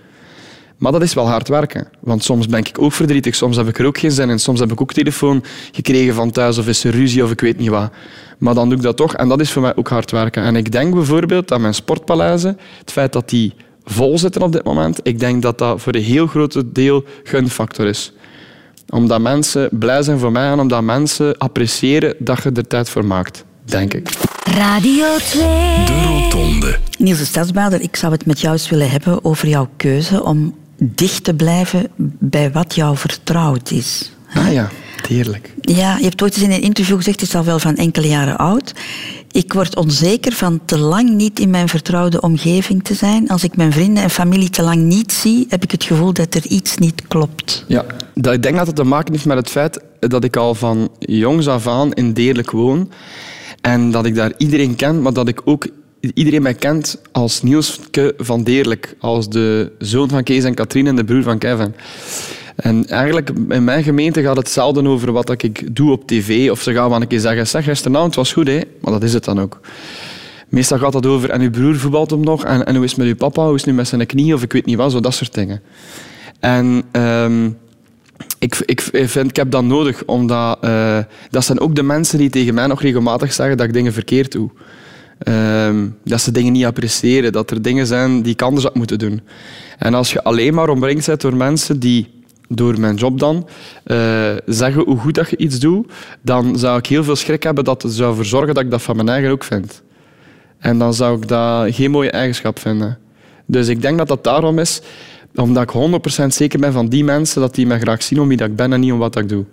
[0.78, 1.88] Maar dat is wel hard werken.
[2.00, 4.38] Want soms ben ik ook verdrietig, soms heb ik er ook geen zin in.
[4.38, 7.58] Soms heb ik ook telefoon gekregen van thuis of is er ruzie of ik weet
[7.58, 7.90] niet wat.
[8.38, 10.42] Maar dan doe ik dat toch en dat is voor mij ook hard werken.
[10.42, 13.54] En ik denk bijvoorbeeld dat mijn sportpaleizen, het feit dat die
[13.84, 17.86] vol zitten op dit moment, ik denk dat dat voor een heel groot deel gunfactor
[17.86, 18.12] is
[18.88, 23.04] omdat mensen blij zijn voor mij en omdat mensen appreciëren dat je er tijd voor
[23.04, 24.10] maakt, denk ik.
[24.42, 25.42] Radio 2.
[25.86, 26.78] De Rotonde.
[26.98, 30.54] Niels de Stadsbader, ik zou het met jou eens willen hebben over jouw keuze om
[30.76, 34.12] dicht te blijven bij wat jou vertrouwd is.
[34.34, 34.68] Ah ja,
[35.08, 35.54] heerlijk.
[35.60, 38.08] Ja, je hebt ooit eens in een interview gezegd, het is al wel van enkele
[38.08, 38.72] jaren oud.
[39.30, 43.28] Ik word onzeker van te lang niet in mijn vertrouwde omgeving te zijn.
[43.28, 46.34] Als ik mijn vrienden en familie te lang niet zie, heb ik het gevoel dat
[46.34, 47.64] er iets niet klopt.
[47.68, 47.84] Ja,
[48.14, 51.48] ik denk dat het te maken heeft met het feit dat ik al van jongs
[51.48, 52.90] af aan in Deerlijk woon.
[53.60, 55.66] En dat ik daar iedereen ken, maar dat ik ook
[56.14, 58.96] iedereen mij kent als Nielske van Deerlijk.
[58.98, 61.74] Als de zoon van Kees en Katrien en de broer van Kevin.
[62.58, 66.50] En eigenlijk, in mijn gemeente gaat het zelden over wat ik doe op tv.
[66.50, 68.60] Of ze gaan wel een keer zeggen, zeg, gisteravond was goed, hè?
[68.80, 69.60] maar dat is het dan ook.
[70.48, 72.98] Meestal gaat dat over, en uw broer voetbalt hem nog, en, en hoe is het
[72.98, 74.92] met uw papa, hoe is het nu met zijn knie, of ik weet niet wat,
[74.92, 75.62] zo dat soort dingen.
[76.40, 77.58] En um,
[78.38, 80.98] ik, ik, vind, ik heb dat nodig, omdat uh,
[81.30, 84.32] dat zijn ook de mensen die tegen mij nog regelmatig zeggen dat ik dingen verkeerd
[84.32, 84.50] doe.
[85.28, 88.98] Um, dat ze dingen niet appreciëren, dat er dingen zijn die ik anders had moeten
[88.98, 89.20] doen.
[89.78, 92.17] En als je alleen maar omringd bent door mensen die
[92.48, 93.48] door mijn job dan,
[93.86, 95.92] uh, zeggen hoe goed dat je iets doet,
[96.22, 98.82] dan zou ik heel veel schrik hebben dat het zou ervoor zorgen dat ik dat
[98.82, 99.82] van mijn eigen ook vind.
[100.58, 102.98] En dan zou ik dat geen mooie eigenschap vinden.
[103.46, 104.80] Dus ik denk dat dat daarom is,
[105.34, 105.70] omdat ik
[106.22, 108.56] 100% zeker ben van die mensen, dat die mij graag zien om wie dat ik
[108.56, 109.44] ben en niet om wat ik doe.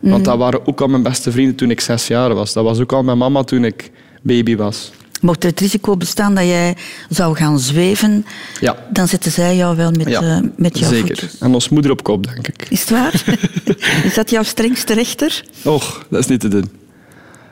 [0.00, 2.52] Want dat waren ook al mijn beste vrienden toen ik zes jaar was.
[2.52, 3.90] Dat was ook al mijn mama toen ik
[4.22, 4.92] baby was.
[5.20, 6.76] Mocht er het risico bestaan dat jij
[7.08, 8.26] zou gaan zweven,
[8.60, 8.76] ja.
[8.90, 11.18] dan zetten zij jou wel met, ja, uh, met jouw zeker.
[11.18, 11.40] Voet.
[11.40, 12.66] En ons moeder op kop, denk ik.
[12.68, 13.24] Is het waar?
[14.04, 15.44] is dat jouw strengste rechter?
[15.64, 16.70] Och, dat is niet te doen.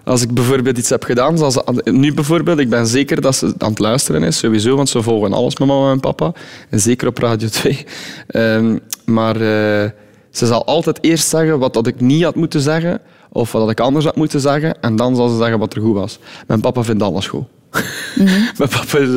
[0.09, 3.71] Als ik bijvoorbeeld iets heb gedaan, zoals nu bijvoorbeeld, ik ben zeker dat ze aan
[3.71, 6.33] het luisteren is, sowieso, want ze volgen alles met mama en papa.
[6.71, 7.87] En zeker op Radio 2.
[8.35, 9.91] Um, maar uh,
[10.31, 13.01] ze zal altijd eerst zeggen wat dat ik niet had moeten zeggen,
[13.33, 15.95] of wat ik anders had moeten zeggen, en dan zal ze zeggen wat er goed
[15.95, 16.19] was.
[16.47, 17.45] Mijn papa vindt alles goed.
[17.71, 18.49] Mm -hmm.
[18.59, 19.14] mijn papa is, uh,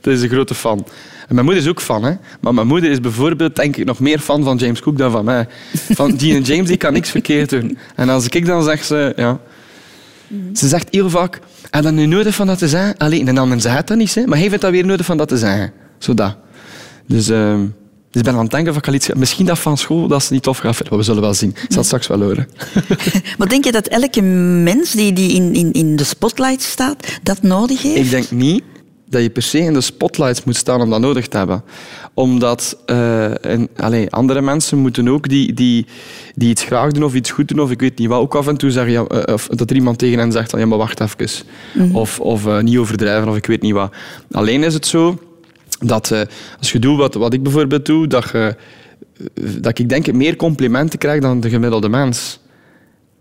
[0.00, 0.86] dat is een grote fan.
[1.28, 2.12] En mijn moeder is ook fan, hè.
[2.40, 5.24] maar mijn moeder is bijvoorbeeld denk ik nog meer fan van James Cook dan van
[5.24, 5.46] mij.
[5.72, 7.78] Van die en James die kan niks verkeerd doen.
[7.94, 9.40] En als ik dan zeg ze, ja,
[10.54, 11.40] ze zegt heel vaak,
[11.70, 12.96] en dan nu nodig van dat te zeggen?
[12.96, 14.26] Alleen, een ander zegt dat niet, hè?
[14.26, 15.72] maar hij vindt dat weer nodig van dat te zeggen.
[15.98, 16.36] Zodat.
[17.06, 17.54] Dus, uh,
[18.12, 20.42] dus ik ben aan het denken van Alicia, misschien dat van school dat ze niet
[20.42, 20.96] tof gaat vinden.
[20.96, 21.50] We zullen wel zien.
[21.50, 22.48] Ik zal het straks wel horen.
[23.38, 27.42] maar denk je dat elke mens die, die in, in, in de spotlight staat, dat
[27.42, 27.96] nodig heeft?
[27.96, 28.62] Ik denk niet
[29.08, 31.62] dat je per se in de spotlights moet staan om dat nodig te hebben.
[32.14, 35.86] Omdat uh, en, allez, andere mensen moeten ook die, die,
[36.34, 38.46] die iets graag doen of iets goed doen, of ik weet niet wat, ook af
[38.46, 40.78] en toe zeggen ja, uh, of dat er iemand tegen hen zegt van ja, maar
[40.78, 41.46] wacht even.
[41.74, 41.96] Mm -hmm.
[41.96, 43.94] Of, of uh, niet overdrijven, of ik weet niet wat.
[44.30, 45.18] Alleen is het zo
[45.86, 46.12] dat
[46.58, 48.56] als je doet wat, wat ik bijvoorbeeld doe, dat, je,
[49.60, 52.40] dat ik denk meer complimenten krijg dan de gemiddelde mens.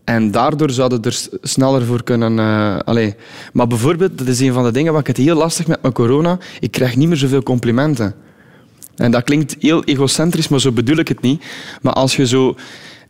[0.03, 2.37] En daardoor zouden er sneller voor kunnen...
[2.37, 3.13] Uh, allez.
[3.53, 5.93] Maar bijvoorbeeld, dat is een van de dingen wat ik het heel lastig met mijn
[5.93, 6.37] corona...
[6.59, 8.15] Ik krijg niet meer zoveel complimenten.
[8.95, 11.43] En dat klinkt heel egocentrisch, maar zo bedoel ik het niet.
[11.81, 12.55] Maar als je zo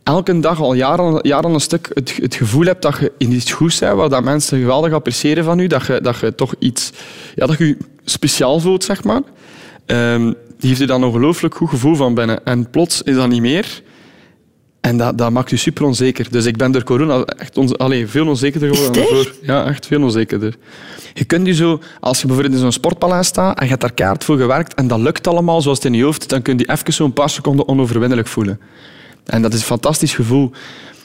[0.02, 3.52] elke dag al jaren, jaren een stuk het, het gevoel hebt dat je in iets
[3.52, 6.92] goed bent, wat dat mensen geweldig appreciëren van je, dat je, dat je toch iets...
[7.34, 9.22] Ja, dat je je speciaal voelt, zeg maar.
[9.86, 10.24] Um,
[10.58, 12.44] die heeft je dan een ongelooflijk goed gevoel van binnen.
[12.44, 13.82] En plots is dat niet meer...
[14.80, 16.30] En dat, dat maakt je super onzeker.
[16.30, 19.32] Dus ik ben door corona echt on, allez, veel onzekerder geworden dan voor.
[19.42, 20.56] Ja, echt veel onzekerder.
[21.14, 23.92] Je kunt je zo, als je bijvoorbeeld in zo'n sportpaleis staat en je hebt daar
[23.92, 26.70] kaart voor gewerkt en dat lukt allemaal zoals het in je hoofd, dan kun je
[26.70, 28.60] even zo'n paar seconden onoverwinnelijk voelen.
[29.24, 30.50] En dat is een fantastisch gevoel.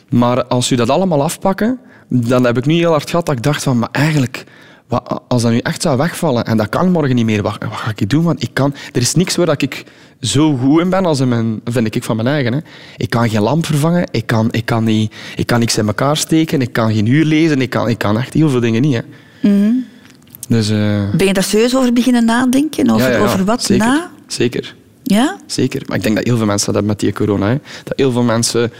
[0.10, 3.44] Maar als je dat allemaal afpakken, dan heb ik nu heel hard gehad dat ik
[3.44, 4.44] dacht van, maar eigenlijk,
[4.88, 7.72] wat, als dat nu echt zou wegvallen en dat kan morgen niet meer, wat, wat
[7.72, 8.24] ga ik doen?
[8.24, 9.84] Want ik kan, er is niks waar ik
[10.22, 12.54] zo goed in ben als in mijn, vind ik van mijn eigen.
[12.54, 12.60] Hè.
[12.98, 16.18] Ik kan geen lamp vervangen, ik kan, ik, kan niet, ik kan niks in elkaar
[16.18, 18.96] steken, ik kan geen uur lezen, ik kan, ik kan echt heel veel dingen niet.
[18.96, 19.02] Hè.
[19.50, 19.86] Mm.
[20.48, 21.10] Dus, uh...
[21.14, 22.90] Ben je daar serieus over beginnen nadenken?
[22.90, 23.24] Over, ja, ja, ja.
[23.24, 24.12] over wat zeker, na?
[24.28, 24.76] Zeker.
[25.08, 25.38] Ja?
[25.46, 25.82] Zeker.
[25.86, 27.48] Maar ik denk dat heel veel mensen dat hebben met die corona.
[27.48, 27.58] Hè.
[27.84, 28.72] Dat heel veel mensen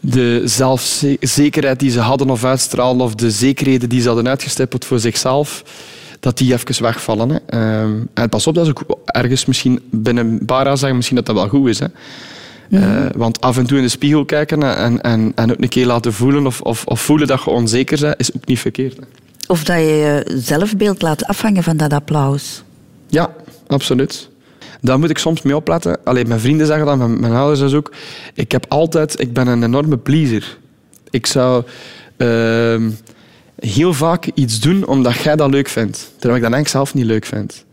[0.00, 4.98] de zelfzekerheid die ze hadden of uitstraalden, of de zekerheden die ze hadden uitgestippeld voor
[4.98, 5.64] zichzelf,
[6.20, 7.30] dat die even wegvallen.
[7.30, 7.80] Hè.
[7.82, 11.16] Um, en pas op, dat is ook ergens misschien binnen een paar jaar zeggen misschien
[11.16, 11.78] dat dat wel goed is.
[11.78, 11.86] Hè.
[12.68, 13.04] Mm -hmm.
[13.04, 15.86] uh, want af en toe in de spiegel kijken en, en, en ook een keer
[15.86, 18.96] laten voelen of, of, of voelen dat je onzeker bent, is ook niet verkeerd.
[18.96, 19.02] Hè.
[19.46, 22.62] Of dat je je zelfbeeld laat afhangen van dat applaus.
[23.08, 23.34] Ja,
[23.66, 24.28] absoluut.
[24.80, 25.98] Daar moet ik soms mee opletten.
[26.04, 27.92] Alleen mijn vrienden zeggen dat, mijn, ouders dus ook.
[28.34, 30.58] Ik heb altijd, ik ben een enorme pleaser.
[31.10, 31.64] Ik zou
[32.16, 32.82] uh,
[33.56, 37.04] heel vaak iets doen omdat jij dat leuk vindt, terwijl ik dat eigenlijk zelf niet
[37.04, 37.64] leuk vind.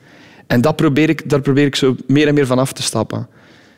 [0.47, 3.27] En dat probeer ik, daar probeer ik zo meer en meer van af te stappen.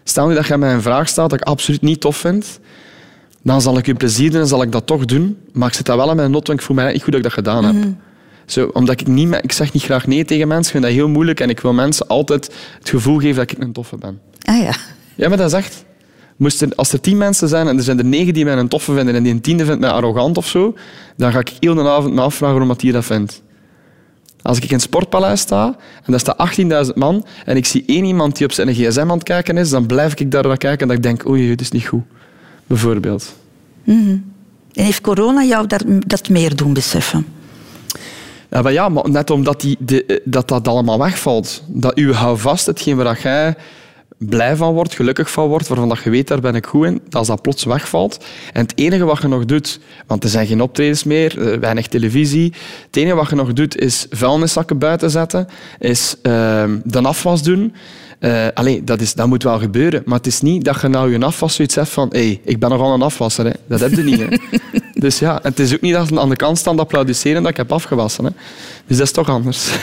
[0.03, 2.59] Stel nu dat jij mij een vraag stelt dat ik absoluut niet tof vind,
[3.41, 5.37] dan zal ik je plezier doen en zal ik dat toch doen.
[5.53, 7.21] Maar ik zit dat wel in mijn not, want ik voel mij niet goed dat
[7.21, 7.73] ik dat gedaan heb.
[7.73, 7.97] -hmm.
[8.45, 11.09] Zo, omdat ik, niet, ik zeg niet graag nee tegen mensen, ik vind dat heel
[11.09, 14.19] moeilijk en ik wil mensen altijd het gevoel geven dat ik een toffe ben.
[14.41, 14.75] Ah ja.
[15.15, 15.85] Ja, maar dat is echt...
[16.37, 18.67] Moest er, als er tien mensen zijn en er zijn er negen die mij een
[18.67, 20.75] toffe vinden en die een tiende vindt mij arrogant of zo,
[21.17, 23.41] dan ga ik heel de avond me afvragen waarom die dat vindt.
[24.41, 28.05] Als ik in het sportpaleis sta en daar staat 18.000 man en ik zie één
[28.05, 30.81] iemand die op zijn gsm aan het kijken is, dan blijf ik daar naar kijken
[30.81, 32.03] en dat ik denk, oei, het is niet goed.
[32.67, 33.35] Bijvoorbeeld.
[33.83, 34.33] Mm -hmm.
[34.73, 37.25] En heeft corona jou dat, dat meer doen beseffen?
[38.49, 41.63] Ja, maar ja, net omdat die, de, dat dat allemaal wegvalt.
[41.67, 43.55] Dat u houvast, hetgeen waar jij
[44.17, 47.01] blij van wordt, gelukkig van wordt, waarvan dat je weet, daar ben ik goed in,
[47.11, 48.25] als dat plots wegvalt.
[48.53, 52.53] En het enige wat je nog doet, want er zijn geen optredens meer, weinig televisie,
[52.85, 55.47] het enige wat je nog doet is vuilniszakken buiten zetten,
[55.79, 56.63] is uh,
[57.01, 57.73] afwas doen.
[58.19, 61.25] Uh, allee, dat, dat moet wel gebeuren, maar het is niet dat je nou je
[61.25, 63.45] afwas zoiets hebt van hey, ik ben nogal een afwasser.
[63.45, 63.51] Hè.
[63.67, 64.27] Dat heb je niet.
[64.95, 67.51] dus ja, het is ook niet dat ze aan de kant staan te applaudisseren dat
[67.51, 68.25] ik heb afgewassen.
[68.25, 68.31] Hè.
[68.87, 69.69] Dus dat is toch anders.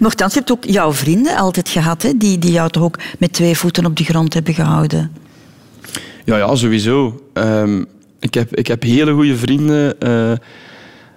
[0.00, 3.32] Nochtans, je hebt ook jouw vrienden altijd gehad, hè, die, die jou toch ook met
[3.32, 5.12] twee voeten op de grond hebben gehouden.
[6.24, 7.22] Ja, ja sowieso.
[7.34, 7.86] Um,
[8.20, 9.94] ik, heb, ik heb hele goede vrienden.
[9.98, 10.32] Uh,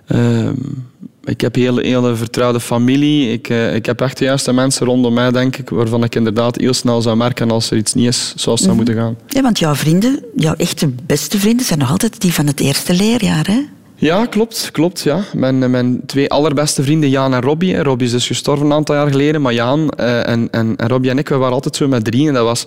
[0.08, 0.50] uh,
[1.24, 3.32] ik heb een hele, hele vertrouwde familie.
[3.32, 6.56] Ik, uh, ik heb echt de juiste mensen rondom mij, denk ik, waarvan ik inderdaad
[6.56, 8.86] heel snel zou merken als er iets niet is zoals het mm -hmm.
[8.88, 9.36] zou moeten gaan.
[9.36, 12.94] Ja, want jouw vrienden, jouw echte beste vrienden, zijn nog altijd die van het eerste
[12.94, 13.60] leerjaar, hè?
[13.96, 14.70] Ja, klopt.
[14.72, 15.24] klopt ja.
[15.34, 17.84] Mijn, mijn twee allerbeste vrienden, Jaan en Robbie.
[17.84, 21.18] Robbie is dus gestorven een aantal jaar geleden, maar Jaan en, en, en Robbie en
[21.18, 22.34] ik, we waren altijd zo met drieën.
[22.34, 22.66] Dat was,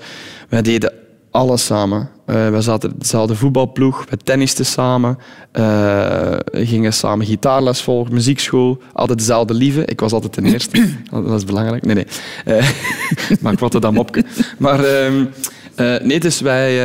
[0.49, 0.93] wij deden
[1.33, 2.09] alles samen.
[2.27, 5.19] Uh, we zaten dezelfde voetbalploeg, we tennisten samen,
[5.53, 9.85] uh, gingen samen gitaarles volgen, muziekschool, altijd dezelfde lieve.
[9.85, 11.85] Ik was altijd de eerste, dat is belangrijk.
[11.85, 12.07] Nee, nee.
[12.47, 12.65] Uh,
[13.41, 14.17] maar ik wat dan op.
[14.59, 16.77] Maar uh, nee, dus wij,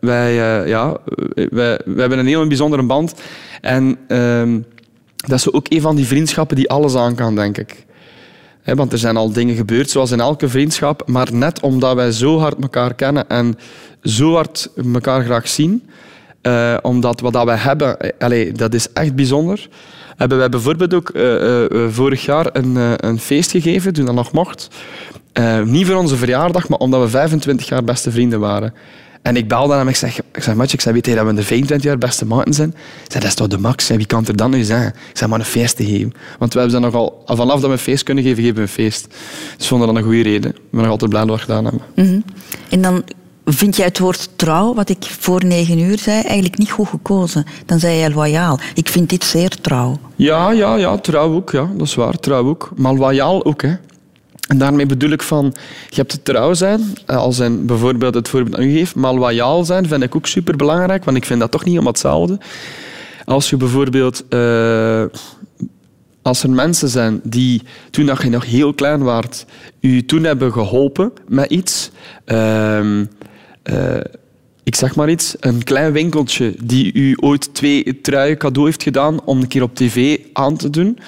[0.00, 0.34] wij,
[0.66, 0.96] ja,
[1.34, 3.14] wij, wij hebben een heel bijzondere band.
[3.60, 4.60] En ehm,
[5.16, 7.84] dat is ook een van die vriendschappen die alles aan kan, denk ik
[8.64, 11.02] want er zijn al dingen gebeurd, zoals in elke vriendschap.
[11.06, 13.58] Maar net omdat wij zo hard elkaar kennen en
[14.02, 15.82] zo hard elkaar graag zien,
[16.42, 19.68] uh, omdat wat wij hebben, eh, dat is echt bijzonder.
[20.16, 24.68] Hebben wij bijvoorbeeld ook uh, vorig jaar een, een, feest gegeven, toen dat nog mocht.
[25.64, 28.74] niet voor onze verjaardag, maar omdat we 25 jaar beste vrienden waren.
[29.24, 31.26] En ik belde hem en ik zeg, ik zeg Matje, ik zeg, weet je dat
[31.26, 32.68] we de 25 jaar beste maten zijn?
[32.68, 33.88] Ik zeg, dat is toch de max?
[33.88, 34.86] Wie kan er dan nu zijn?
[34.86, 36.12] Ik zeg, maar een feest te geven.
[36.38, 38.68] Want we hebben ze nogal, vanaf dat we een feest kunnen geven, geven we een
[38.68, 39.06] feest.
[39.56, 40.50] Dus vonden dat een goede reden.
[40.50, 41.82] Ik ben nog altijd blij dat we gedaan hebben.
[41.94, 42.24] Mm
[42.68, 43.04] En dan
[43.44, 47.44] vind jij het woord trouw, wat ik voor negen uur zei, eigenlijk niet goed gekozen.
[47.66, 48.58] Dan zei jij loyaal.
[48.74, 49.98] Ik vind dit zeer trouw.
[50.16, 51.50] Ja, ja, ja, trouw ook.
[51.50, 52.72] Ja, dat is waar, trouw ook.
[52.76, 53.74] Maar loyaal ook, hè.
[54.48, 55.54] En daarmee bedoel ik van,
[55.88, 59.14] je hebt het trouw zijn, eh, als een, bijvoorbeeld het voorbeeld aan u geef, maar
[59.14, 62.38] loyaal zijn vind ik ook superbelangrijk, want ik vind dat toch niet helemaal hetzelfde.
[63.24, 65.04] Als je bijvoorbeeld, uh,
[66.22, 69.46] als er mensen zijn die toen je nog heel klein waart,
[69.80, 71.90] u toen hebben geholpen met iets,
[72.26, 73.00] uh,
[74.64, 79.24] ik zeg maar iets, een klein winkeltje die u ooit twee truien cadeau heeft gedaan
[79.24, 80.98] om een keer op tv aan te doen.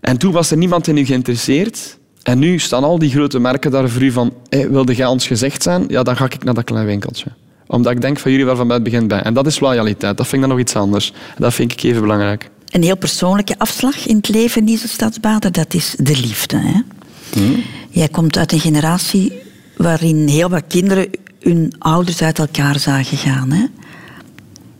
[0.00, 1.98] En toen was er niemand in u geïnteresseerd.
[2.24, 5.26] En nu staan al die grote merken daar voor u van, hey, wilde jij ons
[5.26, 5.84] gezegd zijn?
[5.88, 7.26] Ja, dan ga ik naar dat klein winkeltje.
[7.66, 9.22] Omdat ik denk van jullie wel van bij het begin bij.
[9.22, 10.16] En dat is loyaliteit.
[10.16, 11.12] Dat vind ik dan nog iets anders.
[11.38, 12.50] Dat vind ik even belangrijk.
[12.70, 16.56] Een heel persoonlijke afslag in het leven, Niese Stadsbader, dat is de liefde.
[16.56, 16.80] Hè?
[17.32, 17.62] Hmm.
[17.90, 19.32] Jij komt uit een generatie
[19.76, 21.08] waarin heel wat kinderen
[21.40, 23.50] hun ouders uit elkaar zagen gaan.
[23.50, 23.64] Hè?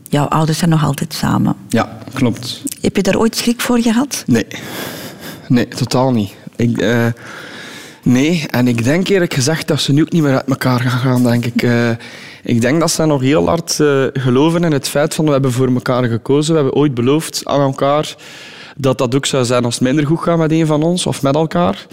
[0.09, 1.57] Jouw ouders zijn nog altijd samen.
[1.69, 2.63] Ja, klopt.
[2.81, 4.23] Heb je daar ooit schrik voor gehad?
[4.27, 4.47] Nee.
[5.49, 6.35] Nee, totaal niet.
[6.57, 7.07] Ik, uh,
[8.03, 10.99] nee, en ik denk eerlijk gezegd dat ze nu ook niet meer uit elkaar gaan
[10.99, 11.63] gaan, denk ik.
[11.63, 11.91] Uh,
[12.43, 15.53] ik denk dat ze nog heel hard uh, geloven in het feit van we hebben
[15.53, 16.55] voor elkaar gekozen.
[16.55, 18.15] We hebben ooit beloofd aan elkaar
[18.77, 21.23] dat dat ook zou zijn als het minder goed gaat met een van ons of
[21.23, 21.87] met elkaar.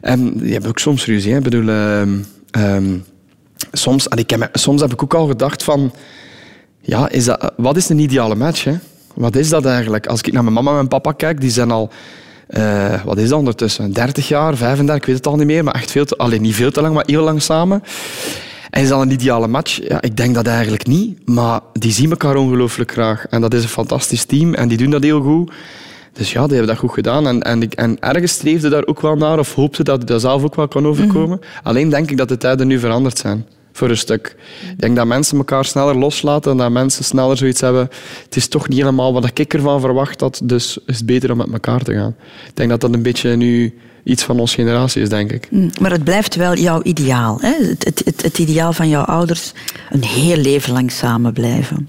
[0.00, 1.34] En die hebben ook soms ruzie.
[1.34, 3.04] Ik bedoel, um,
[3.72, 5.92] soms, en ik heb, soms heb ik ook al gedacht van...
[6.80, 8.64] Ja, is dat, wat is een ideale match?
[8.64, 8.74] Hè?
[9.14, 10.06] Wat is dat eigenlijk?
[10.06, 11.90] Als ik naar mijn mama en mijn papa kijk, die zijn al
[12.50, 13.92] uh, wat is dat ondertussen?
[13.92, 16.54] 30 jaar, 35, ik weet het al niet meer, maar echt veel te, alleen niet
[16.54, 17.82] veel te lang, maar heel lang samen.
[18.70, 19.88] En is dat een ideale match?
[19.88, 23.26] Ja, ik denk dat eigenlijk niet, maar die zien elkaar ongelooflijk graag.
[23.26, 25.52] En dat is een fantastisch team en die doen dat heel goed.
[26.12, 27.26] Dus ja, die hebben dat goed gedaan.
[27.26, 30.54] En, en, en ergens streefde daar ook wel naar, of hoopte dat dat zelf ook
[30.54, 31.38] wel kan overkomen.
[31.40, 31.66] Mhm.
[31.68, 34.36] Alleen denk ik dat de tijden nu veranderd zijn voor een stuk.
[34.70, 37.88] Ik denk dat mensen elkaar sneller loslaten en dat mensen sneller zoiets hebben.
[38.24, 41.36] Het is toch niet helemaal wat ik ervan verwacht had, dus is het beter om
[41.36, 42.14] met elkaar te gaan.
[42.46, 45.48] Ik denk dat dat een beetje nu iets van onze generatie is, denk ik.
[45.50, 47.38] Mm, maar het blijft wel jouw ideaal.
[47.40, 47.54] Hè?
[47.68, 49.52] Het, het, het, het ideaal van jouw ouders,
[49.90, 51.88] een heel leven lang samen blijven.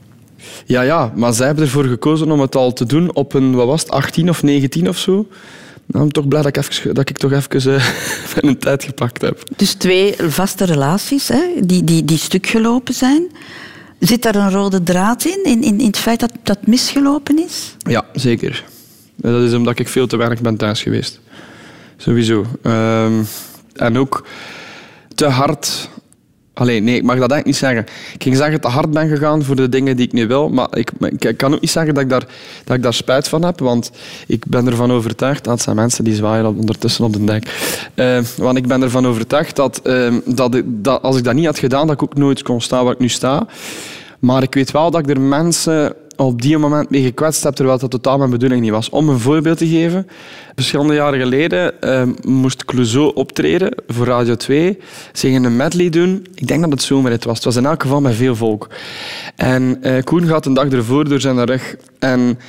[0.65, 3.67] Ja, ja, maar zij hebben ervoor gekozen om het al te doen op een, wat
[3.67, 5.27] was het, 18 of 19 of zo.
[5.85, 7.85] Nou, ik ben toch blij dat ik, even, dat ik toch even uh,
[8.35, 9.43] een tijd gepakt heb.
[9.55, 13.27] Dus twee vaste relaties hè, die, die, die stuk gelopen zijn.
[13.99, 17.75] Zit daar een rode draad in, in, in, in het feit dat dat misgelopen is?
[17.77, 18.63] Ja, zeker.
[19.15, 21.19] Dat is omdat ik veel te weinig ben thuis geweest.
[21.97, 22.45] Sowieso.
[22.63, 23.27] Um,
[23.75, 24.25] en ook
[25.15, 25.89] te hard
[26.61, 27.85] Alleen, nee, ik mag dat eigenlijk niet zeggen.
[28.13, 30.49] Ik ging zeggen dat te hard ben gegaan voor de dingen die ik nu wil,
[30.49, 32.25] maar ik, ik kan ook niet zeggen dat ik, daar,
[32.63, 33.91] dat ik daar spijt van heb, want
[34.27, 38.57] ik ben ervan overtuigd, dat zijn mensen die zwaaien ondertussen op de dek, uh, want
[38.57, 41.95] ik ben ervan overtuigd dat, uh, dat, dat als ik dat niet had gedaan, dat
[41.95, 43.47] ik ook nooit kon staan waar ik nu sta.
[44.21, 47.77] Maar ik weet wel dat ik er mensen op die moment mee gekwetst heb, terwijl
[47.77, 48.89] dat totaal mijn bedoeling niet was.
[48.89, 50.07] Om een voorbeeld te geven,
[50.55, 54.77] verschillende jaren geleden uh, moest Clouseau optreden voor Radio 2.
[55.13, 56.27] Ze gingen een medley doen.
[56.35, 57.35] Ik denk dat het zomerrit was.
[57.35, 58.69] Het was in elk geval met veel volk.
[59.35, 61.75] En uh, Koen gaat een dag ervoor door zijn rug.
[61.99, 62.39] En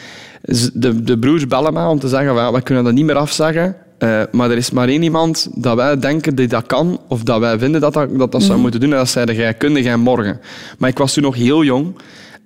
[0.73, 3.77] de, de broers bellen mij om te zeggen, we kunnen dat niet meer afzeggen.
[4.03, 7.41] Uh, maar er is maar één iemand dat wij denken die dat kan, of dat
[7.41, 8.63] wij vinden dat dat, dat, dat zou mhm.
[8.63, 8.91] moeten doen.
[8.91, 10.41] En dat zeiden jij, kunde jij morgen.
[10.79, 11.97] Maar ik was toen nog heel jong.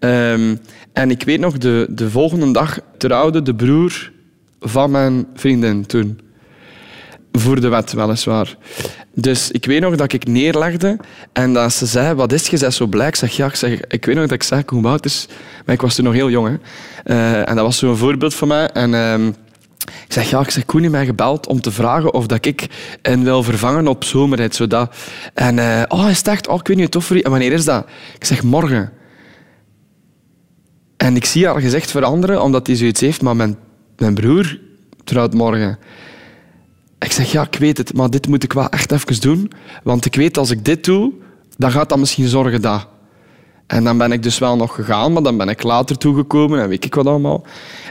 [0.00, 0.60] Um,
[0.92, 4.10] en ik weet nog, de, de volgende dag trouwde de broer
[4.60, 6.20] van mijn vriendin toen.
[7.32, 8.56] Voor de wet, weliswaar.
[9.14, 10.96] Dus ik weet nog dat ik neerlegde
[11.32, 12.46] en dat ze zei, wat is?
[12.46, 13.08] Je zo blij.
[13.08, 15.26] Ik zeg, ja, ik, zeg, ik weet nog dat ik zei, hoe oud is...
[15.64, 16.48] Maar ik was toen nog heel jong.
[16.48, 16.54] Hè.
[17.14, 18.68] Uh, en dat was zo'n voorbeeld voor mij.
[18.68, 18.92] En...
[18.92, 19.28] Uh,
[19.86, 22.66] ik zeg, ja, ik zeg, Koen heeft mij gebeld om te vragen of dat ik
[23.02, 24.54] hen wil vervangen op zomerheid.
[24.54, 24.94] Zodat.
[25.34, 26.48] En, uh, oh, is het echt?
[26.48, 27.10] Oh, ik weet niet, tof.
[27.10, 27.86] En wanneer is dat?
[28.14, 28.92] Ik zeg, morgen.
[30.96, 33.56] En ik zie haar gezicht veranderen, omdat hij zoiets heeft, maar mijn,
[33.96, 34.58] mijn broer
[35.04, 35.78] trouwt morgen.
[36.98, 39.50] Ik zeg, ja, ik weet het, maar dit moet ik wel echt even doen.
[39.82, 41.12] Want ik weet, als ik dit doe,
[41.56, 42.88] dan gaat dat misschien zorgen dat.
[43.66, 46.68] En dan ben ik dus wel nog gegaan, maar dan ben ik later toegekomen en
[46.68, 47.44] weet ik wat allemaal.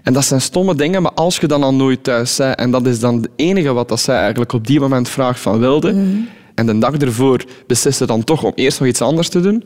[0.04, 2.86] En dat zijn stomme dingen, maar als je dan al nooit thuis bent, en dat
[2.86, 6.18] is dan het enige wat dat zij eigenlijk op die moment vraagt van wilde, mhm.
[6.56, 9.64] en de dag ervoor besliste dan toch om eerst nog iets anders te doen,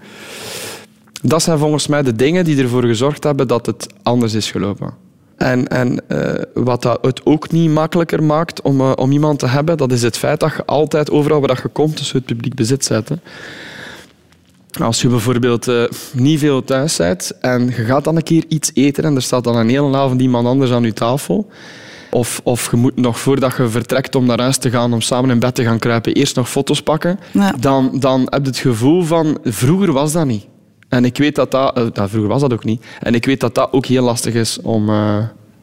[1.21, 4.93] dat zijn volgens mij de dingen die ervoor gezorgd hebben dat het anders is gelopen.
[5.37, 9.47] En, en uh, wat dat het ook niet makkelijker maakt om, uh, om iemand te
[9.47, 12.55] hebben, dat is het feit dat je altijd overal waar je komt tussen het publiek
[12.55, 13.09] bezit zet.
[13.09, 13.15] Hè.
[14.79, 18.71] Als je bijvoorbeeld uh, niet veel thuis bent en je gaat dan een keer iets
[18.73, 21.47] eten en er staat dan een hele avond iemand anders aan je tafel,
[22.11, 25.29] of, of je moet nog voordat je vertrekt om naar huis te gaan, om samen
[25.29, 27.19] in bed te gaan kruipen, eerst nog foto's pakken,
[27.59, 30.45] dan, dan heb je het gevoel van vroeger was dat niet.
[30.89, 31.77] En ik weet dat dat...
[31.77, 32.85] Uh, vroeger was dat ook niet.
[32.99, 35.17] En ik weet dat dat ook heel lastig is om, uh,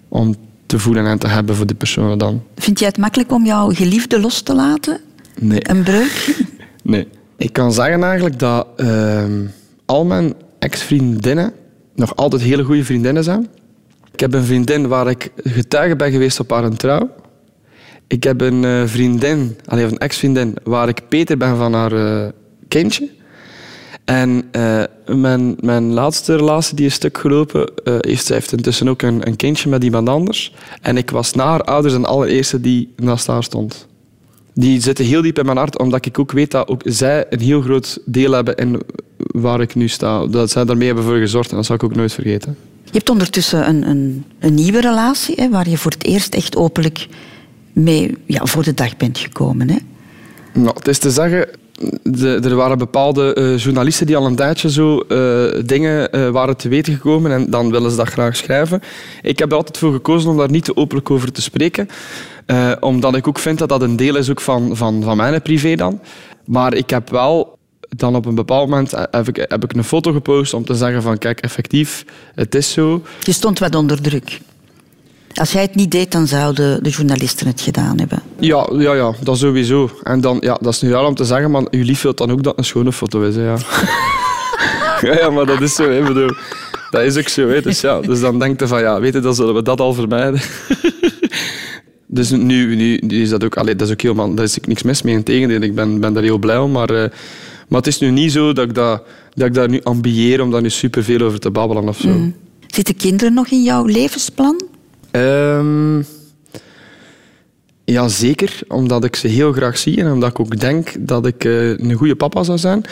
[0.09, 0.35] om
[0.67, 2.43] te voelen en te hebben voor die personen dan.
[2.57, 5.01] Vind jij het makkelijk om jouw geliefde los te laten?
[5.39, 5.61] Nee.
[5.62, 6.25] Een breuk?
[6.83, 7.09] Nee.
[7.37, 9.24] Ik kan zeggen eigenlijk dat uh,
[9.84, 11.53] al mijn ex-vriendinnen
[11.95, 13.49] nog altijd hele goede vriendinnen zijn.
[14.12, 17.11] Ik heb een vriendin waar ik getuige ben geweest op haar trouw.
[18.07, 22.26] Ik heb een uh, vriendin, alleen een ex-vriendin, waar ik Peter ben van haar uh,
[22.68, 23.09] kindje.
[24.05, 29.03] En uh, mijn, mijn laatste relatie die is stuk gelopen, uh, heeft, heeft intussen ook
[29.03, 30.55] een, een kindje met iemand anders.
[30.82, 33.87] En ik was na haar ouders de allereerste die naast haar stond.
[34.59, 37.40] Die zitten heel diep in mijn hart, omdat ik ook weet dat ook zij een
[37.40, 38.80] heel groot deel hebben in
[39.16, 40.26] waar ik nu sta.
[40.26, 42.57] Dat zij daarmee hebben voor gezorgd en dat zal ik ook nooit vergeten.
[42.84, 46.57] Je hebt ondertussen een, een, een nieuwe relatie, hè, waar je voor het eerst echt
[46.57, 47.09] openlijk
[47.72, 49.70] mee ja, voor de dag bent gekomen.
[49.70, 49.76] Hè?
[50.52, 51.48] Nou, het is te zeggen,
[52.43, 56.68] er waren bepaalde uh, journalisten die al een tijdje zo uh, dingen uh, waren te
[56.68, 58.81] weten gekomen en dan willen ze dat graag schrijven.
[59.22, 61.89] Ik heb er altijd voor gekozen om daar niet te openlijk over te spreken,
[62.81, 65.74] omdat ik ook vind dat dat een deel is ook van, van, van mijn privé
[65.74, 66.01] dan.
[66.45, 67.59] Maar ik heb wel
[67.89, 71.03] dan op een bepaald moment heb ik, heb ik een foto gepost om te zeggen
[71.03, 72.05] van kijk, effectief,
[72.35, 73.03] het is zo.
[73.22, 74.41] Je stond wat onder druk.
[75.37, 78.22] Als jij het niet deed, dan zouden de journalisten het gedaan hebben.
[78.39, 79.91] Ja, ja, ja dat sowieso.
[80.03, 82.43] En dan, ja, dat is nu raar om te zeggen, maar je lief dan ook
[82.43, 83.37] dat een schone foto is.
[83.37, 83.57] Hè, ja.
[85.09, 85.91] ja, ja, maar dat is zo.
[85.91, 86.30] Hè, bedoel,
[86.91, 87.49] dat is ook zo.
[87.49, 87.61] Hè.
[87.61, 89.95] Dus, ja, dus dan denk je van, ja, weet je, dan zullen we dat al
[89.95, 90.41] vermijden.
[92.07, 95.03] dus nu, nu, is dat ook, allee, dat is ook helemaal, daar is niks mis
[95.03, 95.14] mee.
[95.14, 96.72] Integendeel, ik ben, ben daar heel blij om.
[96.72, 97.05] Maar, uh,
[97.68, 99.03] maar het is nu niet zo dat ik, dat,
[99.34, 102.09] dat ik daar nu ambieer om daar nu superveel over te babbelen of zo.
[102.09, 102.34] Mm.
[102.66, 104.74] Zitten kinderen nog in jouw levensplan?
[105.17, 106.07] Um,
[107.85, 108.59] ja, zeker.
[108.69, 111.93] Omdat ik ze heel graag zie en omdat ik ook denk dat ik uh, een
[111.93, 112.85] goede papa zou zijn.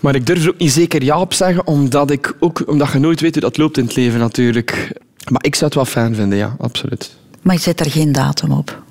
[0.00, 2.98] Maar ik durf er ook niet zeker ja op zeggen, omdat, ik ook, omdat je
[2.98, 5.00] nooit weet hoe dat loopt in het leven natuurlijk.
[5.30, 7.16] Maar ik zou het wel fijn vinden, ja, absoluut.
[7.42, 8.82] Maar je zet er geen datum op?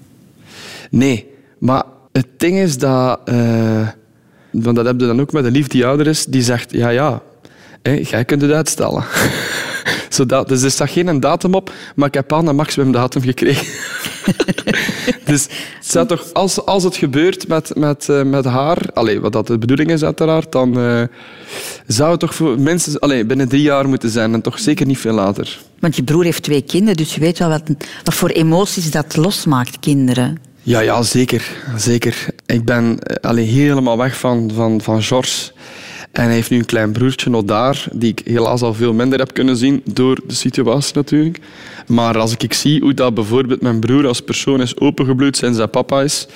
[0.90, 1.28] Nee,
[1.60, 3.20] maar het ding is dat...
[3.26, 3.88] Uh,
[4.52, 6.90] want dat heb je dan ook met een lief die ouder is, die zegt, ja,
[6.90, 7.22] ja,
[7.82, 9.04] hé, jij kunt het uitstellen.
[10.10, 13.68] Zodat, dus er staat geen datum op, maar ik heb al een maximumdatum gekregen.
[15.26, 15.48] dus
[15.92, 19.58] het toch, als, als het gebeurt met, met, uh, met haar, allez, wat dat de
[19.58, 21.02] bedoeling is uiteraard, dan uh,
[21.88, 25.00] zou het toch voor mensen allez, binnen drie jaar moeten zijn en toch zeker niet
[25.00, 25.60] veel later.
[25.80, 27.64] Want je broer heeft twee kinderen, dus je weet wel wat,
[28.04, 30.38] wat voor emoties dat losmaakt, kinderen.
[30.62, 32.26] Ja, ja zeker, zeker.
[32.46, 35.52] Ik ben uh, allee, helemaal weg van, van, van George.
[36.16, 39.20] En hij heeft nu een klein broertje nog daar, die ik helaas al veel minder
[39.20, 41.40] heb kunnen zien door de situatie natuurlijk.
[41.88, 45.70] Maar als ik zie hoe dat bijvoorbeeld mijn broer als persoon is opengebloed sinds zijn
[45.70, 46.28] papa is,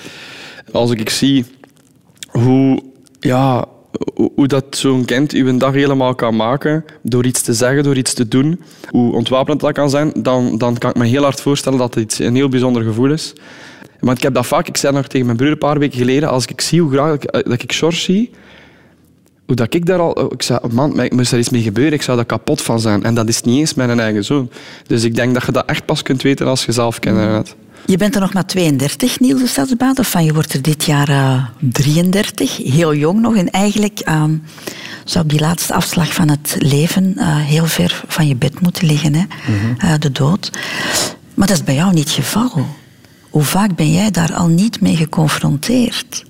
[0.71, 1.45] als ik zie
[2.27, 2.81] hoe,
[3.19, 3.65] ja,
[4.35, 8.13] hoe dat zo'n kind uw dag helemaal kan maken door iets te zeggen, door iets
[8.13, 11.79] te doen, hoe ontwapenend dat kan zijn, dan, dan kan ik me heel hard voorstellen
[11.79, 13.33] dat het een heel bijzonder gevoel is.
[13.99, 16.29] Want ik heb dat vaak, ik zei nog tegen mijn broer een paar weken geleden,
[16.29, 18.31] als ik zie hoe graag ik, dat ik George zie,
[19.49, 20.33] hoe dat ik daar al...
[20.33, 23.03] Ik zei, man, moest er iets mee gebeuren, ik zou daar kapot van zijn.
[23.03, 24.49] En dat is niet eens mijn eigen zoon.
[24.87, 27.55] Dus ik denk dat je dat echt pas kunt weten als je zelf kinderen hebt.
[27.85, 30.03] Je bent er nog maar 32, Niels de Stadsbader.
[30.03, 33.35] Van je wordt er dit jaar uh, eh, 33, heel jong nog.
[33.35, 34.23] En eigenlijk uh,
[35.03, 38.87] zou op die laatste afslag van het leven uh, heel ver van je bed moeten
[38.87, 39.21] liggen, hè?
[39.21, 39.99] Mm -hmm.
[39.99, 40.51] de dood.
[41.33, 42.65] Maar dat is bij jou niet het geval.
[43.29, 46.25] Hoe vaak ben jij daar al niet mee geconfronteerd?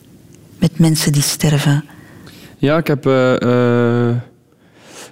[0.60, 1.84] Met mensen die sterven?
[2.62, 4.10] Ja, ik heb, uh,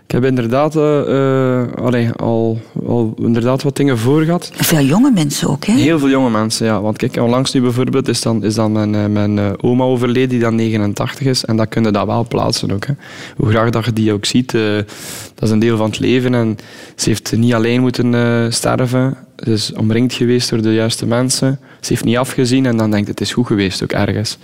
[0.05, 4.51] ik heb inderdaad uh, allee, al, al inderdaad wat dingen voor gehad.
[4.53, 5.73] Veel jonge mensen ook, hè?
[5.73, 6.81] Heel veel jonge mensen, ja.
[6.81, 10.55] Want kijk, onlangs nu bijvoorbeeld is dan, is dan mijn, mijn oma overleden, die dan
[10.55, 11.45] 89 is.
[11.45, 12.85] En dat kun je dat wel plaatsen ook.
[12.85, 12.93] Hè.
[13.37, 16.33] Hoe graag dat je die ook ziet, dat is een deel van het leven.
[16.33, 16.57] En
[16.95, 19.26] ze heeft niet alleen moeten sterven.
[19.43, 21.59] Ze is omringd geweest door de juiste mensen.
[21.79, 24.37] Ze heeft niet afgezien en dan denkt het is goed geweest ook ergens.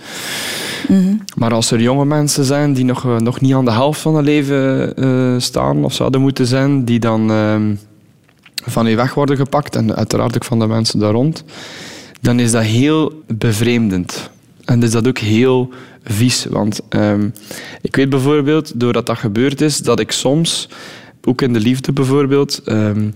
[0.88, 1.14] Mhm.
[1.36, 4.14] Maar als er jonge mensen zijn die nog, eh, nog niet aan de helft van
[4.14, 7.56] hun leven uh, staan of zouden moeten zijn, die dan uh,
[8.64, 11.44] van je weg worden gepakt en uiteraard ook van de mensen daar rond,
[12.20, 14.30] dan is dat heel bevreemdend.
[14.64, 15.70] En is dat ook heel
[16.04, 16.44] vies.
[16.44, 17.32] Want um,
[17.80, 20.68] ik weet bijvoorbeeld, doordat dat gebeurd is, dat ik soms,
[21.24, 23.14] ook in de liefde bijvoorbeeld, um,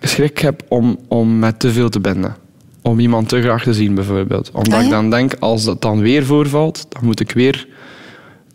[0.00, 2.36] schrik heb om, om met te veel te binden
[2.82, 4.50] om iemand te graag te zien, bijvoorbeeld.
[4.52, 7.68] Omdat ah, ik dan denk, als dat dan weer voorvalt, dan moet ik weer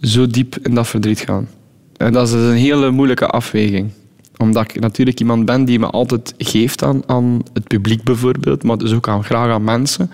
[0.01, 1.47] zo diep in dat verdriet gaan.
[1.97, 3.91] En dat is dus een hele moeilijke afweging.
[4.37, 8.77] Omdat ik natuurlijk iemand ben die me altijd geeft aan, aan het publiek, bijvoorbeeld, maar
[8.77, 10.11] dus ook aan, graag aan mensen.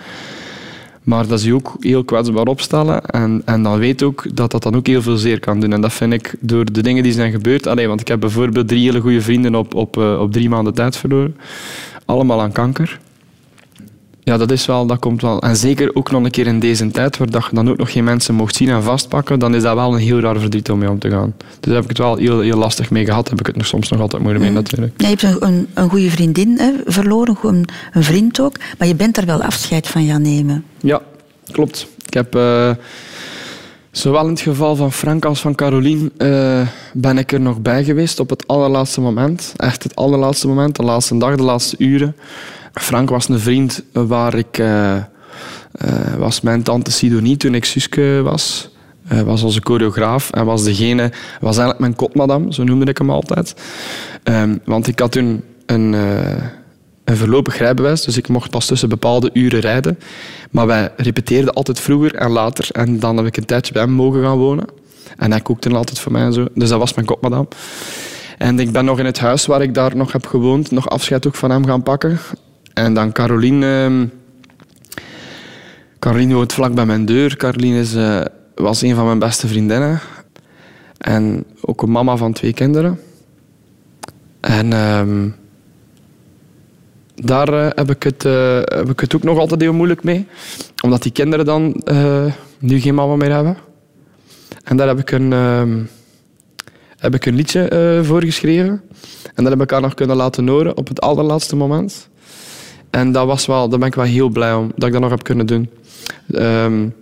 [1.04, 3.06] Maar dat ze ook heel kwetsbaar opstellen.
[3.06, 5.74] En, en dan weet ook dat dat dan ook heel veel zeer kan doen.
[5.74, 7.68] En dat vind ik door de dingen die zijn gebeurd.
[7.68, 10.74] Allee, want ik heb bijvoorbeeld drie hele goede vrienden op, op, eh, op drie maanden
[10.74, 11.36] tijd verloren.
[12.06, 12.99] Allemaal aan kanker.
[14.24, 15.42] Ja, dat is wel, dat komt wel.
[15.42, 18.04] En zeker ook nog een keer in deze tijd, waar je dan ook nog geen
[18.04, 20.90] mensen mocht zien en vastpakken, dan is dat wel een heel raar verdriet om mee
[20.90, 21.34] om te gaan.
[21.38, 23.30] Dus daar heb ik het wel heel, heel lastig mee gehad.
[23.30, 25.02] Heb ik het nog soms nog altijd moeilijk mee, natuurlijk.
[25.02, 28.96] Ja, je hebt een, een goede vriendin hè, verloren, een, een vriend ook, maar je
[28.96, 30.64] bent er wel afscheid van gaan nemen.
[30.80, 31.02] Ja,
[31.52, 31.88] klopt.
[32.06, 32.36] Ik heb...
[32.36, 32.72] Uh,
[33.92, 37.84] Zowel in het geval van Frank als van Caroline uh, ben ik er nog bij
[37.84, 39.54] geweest op het allerlaatste moment.
[39.58, 42.16] Echt het allerlaatste moment, de laatste dag, de laatste uren.
[42.74, 44.58] Frank was een vriend waar ik...
[44.58, 44.96] Uh,
[46.18, 48.70] was mijn tante Sidonie toen ik Suske was.
[49.12, 51.12] Uh, was onze choreograaf en was degene...
[51.40, 53.56] Was eigenlijk mijn kotmadam, zo noemde ik hem altijd.
[54.24, 55.94] Um, want ik had toen een,
[57.04, 60.00] een voorlopig rijbewijs, dus ik mocht pas tussen bepaalde uren rijden.
[60.52, 62.68] Maar wij repeteerden altijd vroeger en later.
[62.72, 64.66] En dan heb ik een tijdje bij hem mogen gaan wonen.
[65.18, 66.46] En hij kookte altijd voor mij en zo.
[66.54, 67.48] Dus dat was mijn kopmadam.
[68.38, 71.28] En ik ben nog in het huis waar ik daar nog heb gewoond, nog afscheid
[71.28, 72.20] ook van hem gaan pakken.
[72.82, 73.90] En dan Caroline.
[73.90, 74.08] Uh,
[76.00, 77.38] Caroline woont vlak bij mijn deur.
[77.38, 78.22] Caroline is, uh,
[78.56, 80.00] was een van mijn beste vriendinnen.
[80.98, 83.00] En ook een mama van twee kinderen.
[84.40, 85.02] En uh,
[87.16, 90.28] daar uh, heb, ik het, uh, heb ik het ook nog altijd heel moeilijk mee.
[90.84, 91.84] Omdat die kinderen dan
[92.60, 93.58] nu geen mama meer hebben.
[94.64, 95.80] En daar heb ik een, ehm,
[96.98, 98.82] heb ik een liedje voor geschreven.
[99.36, 102.10] En dat heb ik haar nog kunnen laten horen op het allerlaatste moment.
[102.92, 105.10] En dat was wel, daar ben ik wel heel blij om, dat ik dat nog
[105.10, 105.70] heb kunnen doen.
[106.32, 106.94] Um,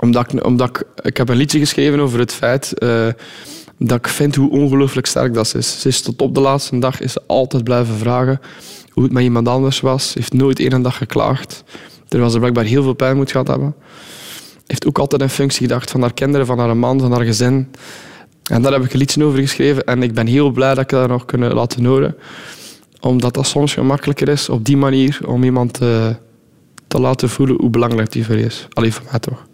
[0.00, 3.06] omdat ik, omdat ik, ik heb een liedje geschreven over het feit uh,
[3.78, 5.80] dat ik vind hoe ongelooflijk sterk dat ze is.
[5.80, 8.40] Ze is tot op de laatste dag is ze altijd blijven vragen
[8.90, 10.14] hoe het met iemand anders was.
[10.14, 11.64] Heeft nooit één dag geklaagd.
[12.08, 13.74] Terwijl ze blijkbaar heel veel pijn moet gehad hebben.
[14.66, 17.70] Heeft ook altijd in functie gedacht van haar kinderen, van haar man, van haar gezin.
[18.50, 19.84] En daar heb ik een liedje over geschreven.
[19.84, 22.16] En ik ben heel blij dat ik dat nog kunnen laten horen
[23.00, 26.24] omdat dat soms gemakkelijker is op die manier om iemand te, eh,
[26.86, 28.66] te laten voelen hoe belangrijk die voor je is.
[28.72, 29.46] Alleen voor mij toch.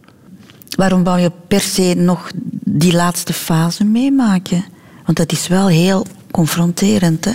[0.76, 2.30] Waarom wou je per se nog
[2.64, 4.64] die laatste fase meemaken?
[5.04, 7.32] Want dat is wel heel confronterend, hè?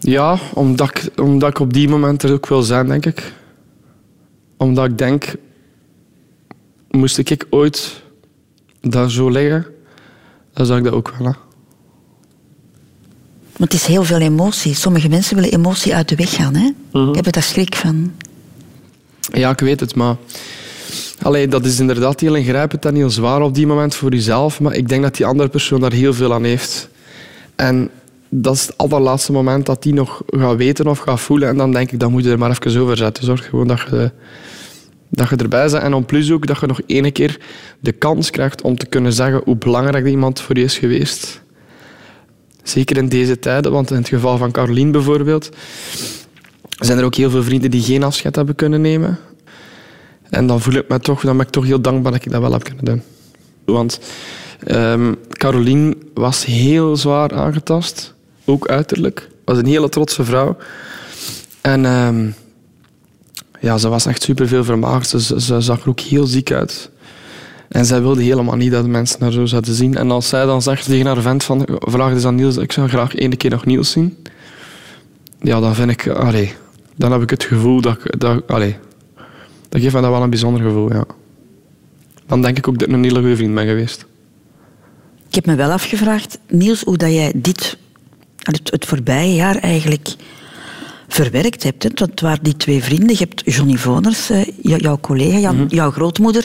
[0.00, 3.32] Ja, omdat ik, omdat ik op die moment er ook wil zijn, denk ik.
[4.56, 5.34] Omdat ik denk,
[6.90, 8.02] moest ik ooit
[8.80, 9.66] daar zo liggen,
[10.52, 11.36] dan zou ik dat ook willen.
[13.62, 14.74] Want het is heel veel emotie.
[14.74, 16.54] Sommige mensen willen emotie uit de weg gaan.
[16.54, 16.70] Hè?
[16.92, 17.08] Mhm.
[17.08, 18.12] Ik heb er daar schrik van.
[19.32, 20.16] Ja, ik weet het, maar...
[21.22, 24.60] Allee, dat is inderdaad heel ingrijpend en heel zwaar op die moment voor jezelf.
[24.60, 26.88] Maar ik denk dat die andere persoon daar heel veel aan heeft.
[27.56, 27.90] En
[28.28, 31.48] dat is het allerlaatste moment dat die nog gaat weten of gaat voelen.
[31.48, 33.24] En dan denk ik, dan moet je er maar even over zetten.
[33.24, 34.10] Zorg gewoon dat je,
[35.08, 35.82] dat je erbij bent.
[35.82, 37.40] En om plus ook dat je nog ene keer
[37.80, 41.42] de kans krijgt om te kunnen zeggen hoe belangrijk iemand voor je is geweest.
[42.62, 45.48] Zeker in deze tijden, want in het geval van Caroline bijvoorbeeld,
[46.78, 49.18] zijn er ook heel veel vrienden die geen afscheid hebben kunnen nemen.
[50.30, 52.40] En dan voel ik me toch, dan ben ik toch heel dankbaar dat ik dat
[52.40, 53.02] wel heb kunnen doen.
[53.64, 54.00] Want
[54.66, 59.28] um, Caroline was heel zwaar aangetast, ook uiterlijk.
[59.44, 60.56] Was een hele trotse vrouw.
[61.60, 62.34] En um,
[63.60, 65.08] ja, ze was echt superveel vermagerd.
[65.08, 66.90] Ze, ze, zag er ook heel ziek uit.
[67.72, 69.96] En zij wilde helemaal niet dat de mensen haar zo zouden zien.
[69.96, 72.88] En als zij dan zegt tegen haar vent van, vraag eens aan Niels, ik zou
[72.88, 74.16] graag één keer nog Niels zien.
[75.40, 76.52] Ja, dan vind ik, allee,
[76.96, 77.98] dan heb ik het gevoel dat...
[78.04, 78.74] ik- dat allez,
[79.68, 81.04] dat geeft me dat wel een bijzonder gevoel, ja.
[82.26, 84.06] Dan denk ik ook dat ik een hele goede vriend ben geweest.
[85.28, 87.76] Ik heb me wel afgevraagd, Niels, hoe dat jij dit,
[88.42, 90.08] het, het voorbije jaar eigenlijk
[91.08, 91.82] verwerkt hebt.
[91.82, 91.88] Hè?
[91.94, 93.08] Want het waren die twee vrienden.
[93.10, 95.74] Je hebt Johnny Voners, eh, jou- jouw collega, Jan- Mhm.
[95.74, 96.44] jouw grootmoeder.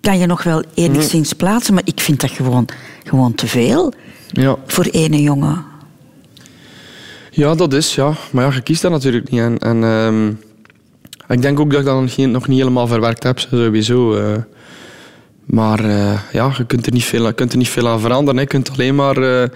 [0.00, 2.68] Kan je nog wel enigszins plaatsen, maar ik vind dat gewoon,
[3.04, 3.92] gewoon te veel
[4.28, 4.56] Ja.
[4.66, 5.64] voor ene jongen.
[7.30, 8.12] Ja, dat is, ja.
[8.30, 9.40] Maar ja, je kiest dat natuurlijk niet.
[9.40, 10.28] En, en ehm,
[11.28, 14.14] ik denk ook dat ik dat nog, niet helemaal verwerkt heb, sowieso.
[14.14, 14.36] eh.
[15.44, 18.40] maar eh, ja, je kunt er niet veel, je kunt er niet veel aan veranderen.
[18.40, 19.48] Je kunt alleen maar eh,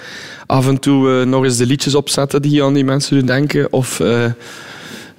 [0.46, 3.72] af en toe nog eens de liedjes opzetten die aan die mensen doen denken.
[3.72, 4.00] Of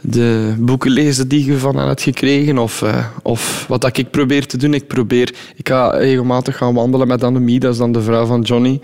[0.07, 2.57] de boeken lezen die je van hen hebt gekregen.
[2.57, 4.73] Of, eh, of wat dat ik probeer te doen.
[4.73, 5.33] Ik probeer...
[5.55, 8.79] Ik ga regelmatig gaan wandelen met Annemie, dat is dan de vrouw van Johnny.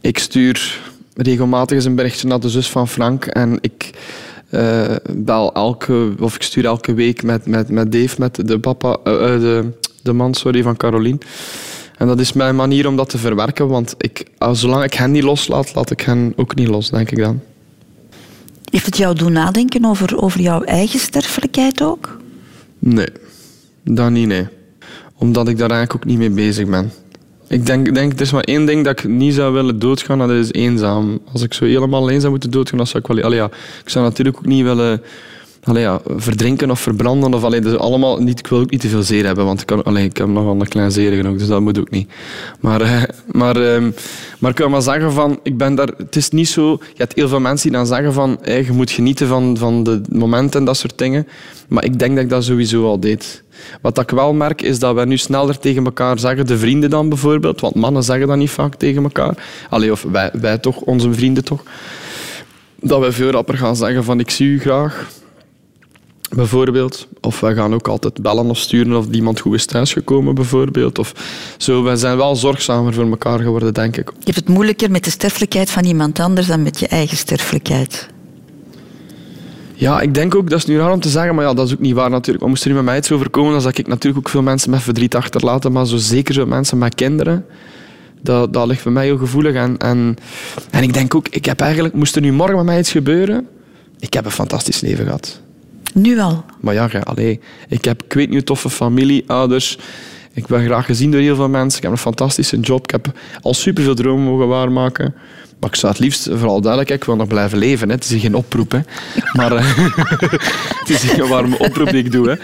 [0.00, 0.80] Ik stuur
[1.14, 3.24] regelmatig eens een berichtje naar de zus van Frank.
[3.24, 3.90] En ik
[4.50, 6.12] eh, bel elke...
[6.20, 8.96] Of ik stuur elke week met, met, met Dave, met de papa...
[9.04, 9.70] eh, de,
[10.02, 11.18] de man, sorry, van Caroline.
[11.96, 13.68] En dat is mijn manier om dat te verwerken.
[13.68, 17.18] Want ik, zolang ik hen niet loslaat, laat ik hen ook niet los, denk ik
[17.18, 17.40] dan.
[18.70, 22.16] Heeft het jou doen nadenken over, over jouw eigen sterfelijkheid ook?
[22.78, 23.08] Nee,
[23.84, 24.46] dat niet, nee.
[25.14, 26.92] Omdat ik daar eigenlijk ook niet mee bezig ben.
[27.48, 30.30] Ik denk, denk, er is maar één ding dat ik niet zou willen doodgaan, dat
[30.30, 31.18] is eenzaam.
[31.32, 33.24] Als ik zo helemaal alleen zou moeten doodgaan, dan zou ik wel...
[33.24, 33.50] Allee, ja,
[33.84, 35.02] ik zou natuurlijk ook niet willen
[35.68, 37.34] allee, ja, verdrinken of verbranden.
[37.34, 39.66] Of, allee, dus allemaal niet, ik wil ook niet te veel zeer hebben, want ik,
[39.66, 42.08] kan, allee, ik heb nog wel een klein zeer genoeg, dus dat moet ook niet.
[42.60, 43.02] Maar, eh,
[43.32, 43.90] maar, ehm,
[44.38, 45.88] maar ik wil maar zeggen van, ik ben daar...
[45.96, 46.70] Het is niet zo...
[46.70, 49.82] Je hebt heel veel mensen die dan zeggen van, hey, je moet genieten van, van
[49.82, 51.26] de momenten en dat soort dingen.
[51.68, 53.42] Maar ik denk dat ik dat sowieso al deed.
[53.80, 57.08] Wat ik wel merk, is dat we nu sneller tegen elkaar zeggen, de vrienden dan
[57.08, 59.34] bijvoorbeeld, want mannen zeggen dat niet vaak tegen elkaar.
[59.70, 61.62] Allee, of wij, wij toch, onze vrienden toch.
[62.80, 65.17] Dat we veel rapper gaan zeggen van, ik zie u graag.
[66.30, 67.06] Bijvoorbeeld.
[67.20, 70.98] Of wij gaan ook altijd bellen of sturen of iemand goed is thuisgekomen, bijvoorbeeld.
[70.98, 71.12] Of
[71.56, 71.82] zo.
[71.82, 74.08] Wij zijn wel zorgzamer voor elkaar geworden, denk ik.
[74.08, 78.08] Je hebt het moeilijker met de sterfelijkheid van iemand anders dan met je eigen sterfelijkheid.
[79.74, 81.72] Ja, ik denk ook, dat is nu raar om te zeggen, maar ja, dat is
[81.72, 82.40] ook niet waar natuurlijk.
[82.40, 84.70] Maar moest er nu met mij iets overkomen, dan zou ik natuurlijk ook veel mensen
[84.70, 85.72] met verdriet achterlaten.
[85.72, 87.44] Maar zo zeker zo mensen met kinderen,
[88.22, 89.54] dat, dat ligt voor mij heel gevoelig.
[89.54, 90.16] En, en,
[90.70, 93.46] en ik denk ook, ik heb eigenlijk, moest er nu morgen met mij iets gebeuren,
[93.98, 95.40] ik heb een fantastisch leven gehad.
[95.98, 96.44] Nu al.
[96.60, 96.88] Maar ja,
[97.68, 99.78] ik heb, ik weet niet, toffe familie, ouders.
[100.32, 101.76] Ik ben graag gezien door heel veel mensen.
[101.76, 102.84] Ik heb een fantastische job.
[102.84, 105.14] Ik heb al superveel dromen mogen waarmaken.
[105.60, 107.88] Maar ik zou het liefst, vooral duidelijk, ik wil nog blijven leven.
[107.88, 107.94] Hè.
[107.94, 108.80] Het is geen oproep.
[109.32, 109.76] Maar, eh,
[110.80, 112.28] het is geen warme oproep die ik doe.
[112.30, 112.34] Hè.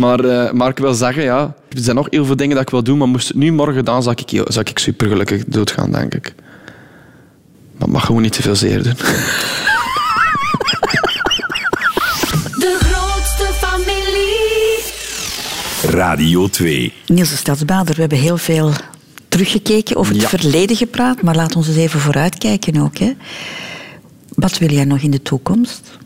[0.00, 2.70] Maar, eh, maar ik wil zeggen, ja, er zijn nog heel veel dingen dat ik
[2.70, 2.98] wil doen.
[2.98, 6.34] Maar moest het nu morgen gedaan, zou ik, zou ik supergelukkig doodgaan, denk ik.
[7.72, 8.96] Maar het mag gewoon niet te veel zeer doen.
[15.98, 16.92] Radio 2.
[17.06, 18.72] Niels de Stadsbader, we hebben heel veel
[19.28, 20.28] teruggekeken, over het Ja.
[20.28, 22.98] verleden gepraat, maar laat ons eens even vooruitkijken ook.
[22.98, 23.12] Hè.
[24.34, 25.98] Wat wil jij nog in de toekomst?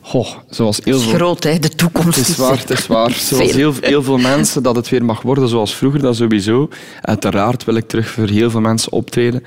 [0.00, 1.18] Goh, zoals heel Het is veel...
[1.18, 2.18] groot, hè, de toekomst.
[2.18, 3.10] Het is waar, het is waar.
[3.30, 6.68] Zoals heel, heel veel mensen dat het weer mag worden zoals vroeger, dat sowieso.
[7.02, 9.42] Uiteraard wil ik terug voor heel veel mensen optreden.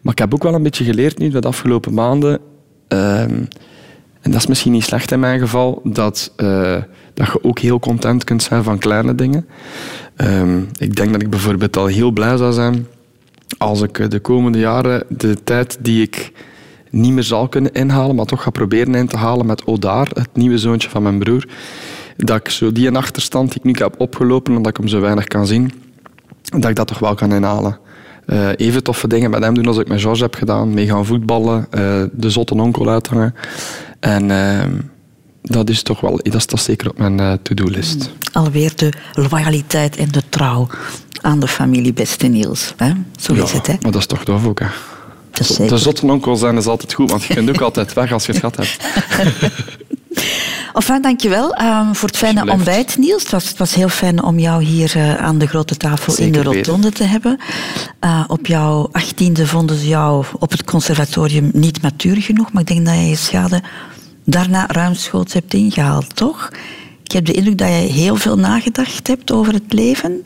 [0.00, 2.40] Maar ik heb ook wel een beetje geleerd nu, de afgelopen maanden,
[2.88, 3.44] ehm,
[4.20, 6.76] en dat is misschien niet slecht in mijn geval, dat, eh,
[7.14, 9.46] dat je ook heel content kunt zijn van kleine dingen.
[10.16, 12.86] Ehm, ik denk dat ik bijvoorbeeld al heel blij zou zijn
[13.58, 16.32] als ik eh, de komende jaren de tijd die ik
[16.90, 20.28] niet meer zal kunnen inhalen, maar toch ga proberen in te halen met Odaar, het
[20.32, 21.46] nieuwe zoontje van mijn broer,
[22.16, 25.24] dat ik zo die achterstand die ik nu heb opgelopen, omdat ik hem zo weinig
[25.24, 25.72] kan zien,
[26.42, 27.78] dat ik dat toch wel kan inhalen.
[28.26, 30.74] Eh, even toffe dingen met hem doen als ik met George heb gedaan.
[30.74, 33.34] Mee gaan voetballen, eh, de zotte onkel uithangen.
[34.00, 34.72] En ehm,
[35.42, 38.10] dat is toch wel, dat is toch zeker op mijn eh, to-do-list.
[38.32, 40.68] Alweer de loyaliteit en de trouw
[41.20, 42.74] aan de familie Beste Niels.
[42.76, 42.92] Hè?
[43.20, 43.74] Zo is het, hè?
[43.80, 44.66] Maar dat is toch tof ook, hè?
[45.30, 48.12] Dat is De zotte onkel zijn is altijd goed, want je kunt ook altijd weg
[48.12, 48.76] als je het gehad hebt.
[50.78, 53.22] Enfin, dankjewel um, voor het fijne ontbijt, Niels.
[53.22, 56.32] Het was, het was heel fijn om jou hier uh, aan de grote tafel in
[56.32, 57.38] de rotonde te hebben.
[58.04, 62.68] Uh, op jouw achttiende vonden ze jou op het conservatorium niet matuur genoeg, maar ik
[62.68, 63.62] denk dat je je schade
[64.24, 66.50] daarna ruimschoots hebt ingehaald, toch?
[67.04, 70.24] Ik heb de indruk dat je heel veel nagedacht hebt over het leven,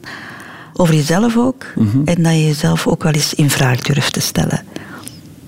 [0.73, 1.99] over jezelf ook, Mhm.
[2.05, 4.65] en dat je jezelf ook wel eens in vraag durft te stellen.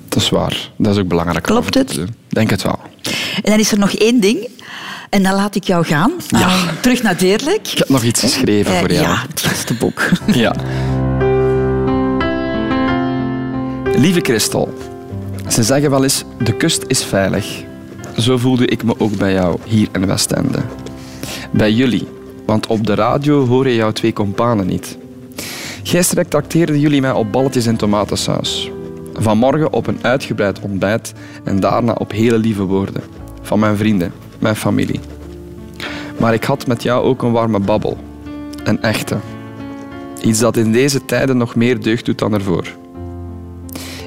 [0.08, 0.70] Dat is waar.
[0.78, 1.44] Dat is ook belangrijk.
[1.44, 1.96] Klopt het?
[1.96, 2.78] Ik denk het wel.
[3.42, 4.48] En dan is er nog één ding.
[5.14, 6.12] En dan laat ik jou gaan.
[6.28, 6.38] Ja.
[6.38, 7.68] Uh, terug naar Deerlijk.
[7.72, 9.06] Ik heb nog iets geschreven Uh, voor jou.
[9.06, 10.10] Ja, het gastenboek.
[10.44, 10.54] Ja.
[13.96, 14.74] Lieve Christel,
[15.48, 17.62] ze zeggen wel eens, de kust is veilig.
[18.18, 20.58] Zo voelde ik me ook bij jou hier in Westende.
[21.50, 22.08] Bij jullie,
[22.46, 24.98] want op de radio hoor je jouw twee kompanen niet.
[25.82, 28.70] Gisteren trakteerden jullie mij op balletjes en tomatensaus.
[29.12, 31.12] Vanmorgen op een uitgebreid ontbijt
[31.44, 33.02] en daarna op hele lieve woorden.
[33.42, 34.12] Van mijn vrienden,
[34.44, 35.00] mijn familie.
[36.18, 37.98] Maar ik had met jou ook een warme babbel.
[38.64, 39.16] Een echte.
[40.22, 42.66] Iets dat in deze tijden nog meer deugd doet dan ervoor.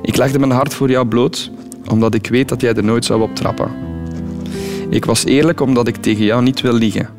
[0.01, 1.51] Ik legde mijn hart voor jou bloot,
[1.89, 3.71] omdat ik weet dat jij er nooit zou op trappen.
[4.89, 7.09] Ik was eerlijk omdat ik tegen jou niet wil liegen.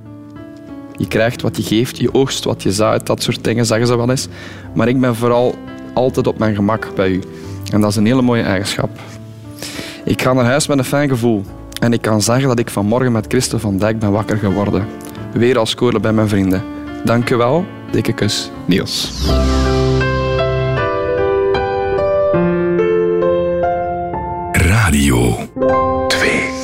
[0.96, 3.96] Je krijgt wat je geeft, je oogst wat je zaait, dat soort dingen zeggen ze
[3.96, 4.28] wel eens.
[4.74, 5.54] Maar ik ben vooral
[5.94, 7.20] altijd op mijn gemak bij u.
[7.72, 8.90] En dat is een hele mooie eigenschap.
[10.04, 11.44] Ik ga naar huis met een fijn gevoel.
[11.80, 14.86] En ik kan zeggen dat ik vanmorgen met Christen van Dijk ben wakker geworden.
[15.32, 16.62] Weer als koorle bij mijn vrienden.
[17.04, 17.64] Dank wel.
[17.90, 19.26] Dikke kus, Niels.
[24.52, 25.36] Radio
[26.08, 26.57] 2